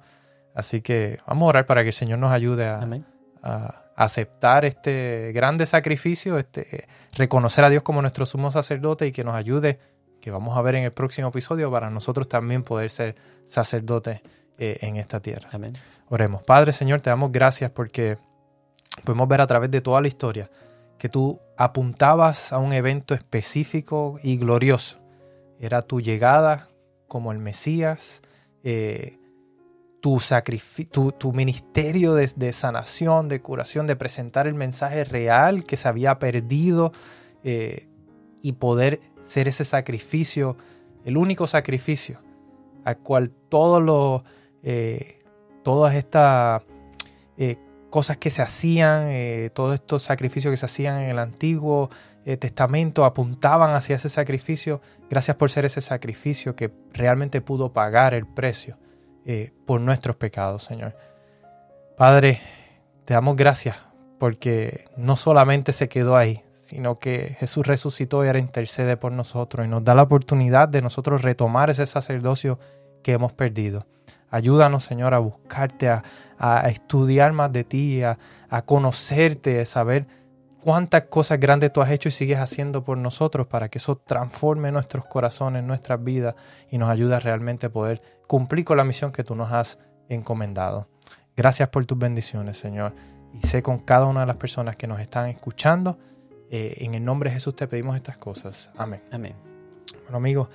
Así 0.54 0.82
que 0.82 1.18
vamos 1.26 1.46
a 1.46 1.48
orar 1.48 1.66
para 1.66 1.82
que 1.82 1.88
el 1.88 1.94
Señor 1.94 2.20
nos 2.20 2.30
ayude 2.30 2.68
a, 2.68 3.84
aceptar 3.96 4.64
este 4.64 5.32
grande 5.32 5.66
sacrificio, 5.66 6.38
este, 6.38 6.86
reconocer 7.12 7.64
a 7.64 7.70
Dios 7.70 7.82
como 7.82 8.00
nuestro 8.02 8.24
sumo 8.24 8.52
sacerdote 8.52 9.08
y 9.08 9.10
que 9.10 9.24
nos 9.24 9.34
ayude, 9.34 9.80
que 10.20 10.30
vamos 10.30 10.56
a 10.56 10.62
ver 10.62 10.76
en 10.76 10.84
el 10.84 10.92
próximo 10.92 11.26
episodio, 11.28 11.72
para 11.72 11.90
nosotros 11.90 12.28
también 12.28 12.62
poder 12.62 12.88
ser 12.88 13.16
sacerdotes 13.44 14.22
eh, 14.58 14.78
en 14.82 14.94
esta 14.96 15.18
tierra. 15.18 15.48
Amén. 15.52 15.72
Oremos. 16.08 16.44
Padre, 16.44 16.72
Señor, 16.72 17.00
te 17.00 17.10
damos 17.10 17.32
gracias 17.32 17.72
porque 17.72 18.16
podemos 19.02 19.26
ver 19.26 19.40
a 19.40 19.48
través 19.48 19.72
de 19.72 19.80
toda 19.80 20.00
la 20.00 20.06
historia 20.06 20.48
que 20.98 21.08
tú 21.08 21.40
apuntabas 21.56 22.52
a 22.52 22.58
un 22.58 22.72
evento 22.72 23.14
específico 23.14 24.18
y 24.22 24.36
glorioso. 24.36 24.98
Era 25.60 25.82
tu 25.82 26.00
llegada 26.00 26.68
como 27.06 27.32
el 27.32 27.38
Mesías, 27.38 28.20
eh, 28.62 29.18
tu, 30.00 30.20
tu, 31.12 31.32
ministerio 31.32 32.14
de, 32.14 32.52
sanación, 32.52 33.28
de 33.28 33.40
curación, 33.40 33.86
de 33.86 33.96
presentar 33.96 34.46
el 34.46 34.54
mensaje 34.54 35.04
real 35.04 35.64
que 35.64 35.76
se 35.76 35.88
había 35.88 36.18
perdido 36.18 36.92
eh, 37.42 37.88
y 38.42 38.52
poder 38.52 39.00
ser 39.22 39.48
ese 39.48 39.64
sacrificio, 39.64 40.56
el 41.04 41.16
único 41.16 41.46
sacrificio 41.46 42.20
al 42.84 42.98
cual 42.98 43.30
todos 43.48 43.82
los, 43.82 44.22
eh, 44.62 45.22
todas 45.62 45.94
estas 45.94 46.62
cosas 47.90 48.18
que 48.18 48.30
se 48.30 48.42
hacían, 48.42 49.08
eh, 49.08 49.50
todos 49.54 49.74
estos 49.74 50.02
sacrificios 50.02 50.52
que 50.52 50.56
se 50.56 50.66
hacían 50.66 51.00
en 51.00 51.10
el 51.10 51.18
Antiguo 51.18 51.90
eh, 52.24 52.36
Testamento 52.36 53.04
apuntaban 53.04 53.74
hacia 53.74 53.96
ese 53.96 54.08
sacrificio. 54.08 54.80
Gracias 55.08 55.36
por 55.36 55.50
ser 55.50 55.64
ese 55.64 55.80
sacrificio 55.80 56.54
que 56.54 56.70
realmente 56.92 57.40
pudo 57.40 57.72
pagar 57.72 58.14
el 58.14 58.26
precio 58.26 58.76
eh, 59.24 59.52
por 59.66 59.80
nuestros 59.80 60.16
pecados, 60.16 60.64
Señor. 60.64 60.94
Padre, 61.96 62.40
te 63.04 63.14
damos 63.14 63.36
gracias 63.36 63.78
porque 64.18 64.84
no 64.96 65.16
solamente 65.16 65.72
se 65.72 65.88
quedó 65.88 66.16
ahí, 66.16 66.44
sino 66.52 66.98
que 66.98 67.36
Jesús 67.40 67.66
resucitó 67.66 68.24
y 68.24 68.26
ahora 68.26 68.40
intercede 68.40 68.96
por 68.96 69.12
nosotros 69.12 69.66
y 69.66 69.68
nos 69.70 69.84
da 69.84 69.94
la 69.94 70.02
oportunidad 70.02 70.68
de 70.68 70.82
nosotros 70.82 71.22
retomar 71.22 71.70
ese 71.70 71.86
sacerdocio 71.86 72.58
que 73.02 73.12
hemos 73.12 73.32
perdido. 73.32 73.86
Ayúdanos, 74.30 74.84
Señor, 74.84 75.14
a 75.14 75.18
buscarte, 75.18 75.88
a, 75.88 76.02
estudiar 76.68 77.32
más 77.32 77.52
de 77.52 77.64
ti, 77.64 78.02
a, 78.02 78.18
conocerte, 78.64 79.60
a 79.60 79.66
saber 79.66 80.06
cuántas 80.62 81.04
cosas 81.04 81.40
grandes 81.40 81.72
tú 81.72 81.80
has 81.80 81.90
hecho 81.90 82.08
y 82.08 82.12
sigues 82.12 82.38
haciendo 82.38 82.84
por 82.84 82.98
nosotros 82.98 83.46
para 83.46 83.68
que 83.68 83.78
eso 83.78 83.96
transforme 83.96 84.70
nuestros 84.70 85.06
corazones, 85.06 85.64
nuestras 85.64 86.02
vidas 86.02 86.34
y 86.70 86.78
nos 86.78 86.90
ayude 86.90 87.14
a 87.16 87.20
realmente 87.20 87.70
poder 87.70 88.02
cumplir 88.26 88.64
con 88.64 88.76
la 88.76 88.84
misión 88.84 89.12
que 89.12 89.24
tú 89.24 89.34
nos 89.34 89.50
has 89.50 89.78
encomendado. 90.08 90.88
Gracias 91.36 91.68
por 91.70 91.86
tus 91.86 91.98
bendiciones, 91.98 92.58
Señor. 92.58 92.94
Y 93.32 93.46
sé 93.46 93.62
con 93.62 93.78
cada 93.78 94.06
una 94.06 94.20
de 94.20 94.26
las 94.26 94.36
personas 94.36 94.76
que 94.76 94.86
nos 94.86 95.00
están 95.00 95.28
escuchando. 95.28 95.98
Eh, 96.50 96.76
en 96.78 96.94
el 96.94 97.04
nombre 97.04 97.30
de 97.30 97.34
Jesús 97.34 97.54
te 97.54 97.66
pedimos 97.68 97.94
estas 97.94 98.18
cosas. 98.18 98.70
Amén. 98.76 99.02
Amén. 99.12 99.34
Bueno, 100.04 100.16
amigos. 100.16 100.48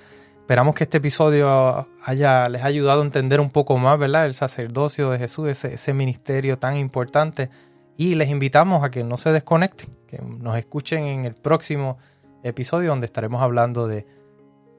Esperamos 0.43 0.75
que 0.75 0.84
este 0.84 0.97
episodio 0.97 1.88
haya, 2.03 2.49
les 2.49 2.62
haya 2.62 2.67
ayudado 2.67 2.99
a 3.01 3.06
entender 3.06 3.39
un 3.39 3.49
poco 3.49 3.77
más, 3.77 3.97
¿verdad? 3.97 4.25
El 4.25 4.34
sacerdocio 4.34 5.10
de 5.10 5.17
Jesús, 5.17 5.47
ese, 5.47 5.75
ese 5.75 5.93
ministerio 5.93 6.60
tan 6.60 6.75
importante. 6.75 7.49
Y 7.95 8.15
les 8.15 8.29
invitamos 8.29 8.84
a 8.84 8.91
que 8.91 9.06
no 9.06 9.15
se 9.15 9.32
desconecten, 9.32 9.95
que 10.06 10.21
nos 10.21 10.58
escuchen 10.58 11.06
en 11.06 11.23
el 11.23 11.34
próximo 11.34 11.97
episodio 12.43 12.89
donde 12.89 13.06
estaremos 13.06 13.41
hablando 13.41 13.88
de 13.88 14.06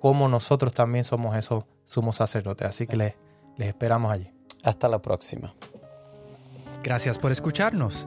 cómo 0.00 0.28
nosotros 0.28 0.74
también 0.74 1.02
somos 1.02 1.34
esos 1.34 1.64
sumos 1.86 2.16
sacerdotes. 2.16 2.68
Así 2.68 2.86
que 2.86 2.96
les, 2.96 3.14
les 3.56 3.68
esperamos 3.68 4.12
allí. 4.12 4.30
Hasta 4.62 4.86
la 4.86 5.00
próxima. 5.00 5.54
Gracias 6.82 7.16
por 7.16 7.32
escucharnos. 7.32 8.06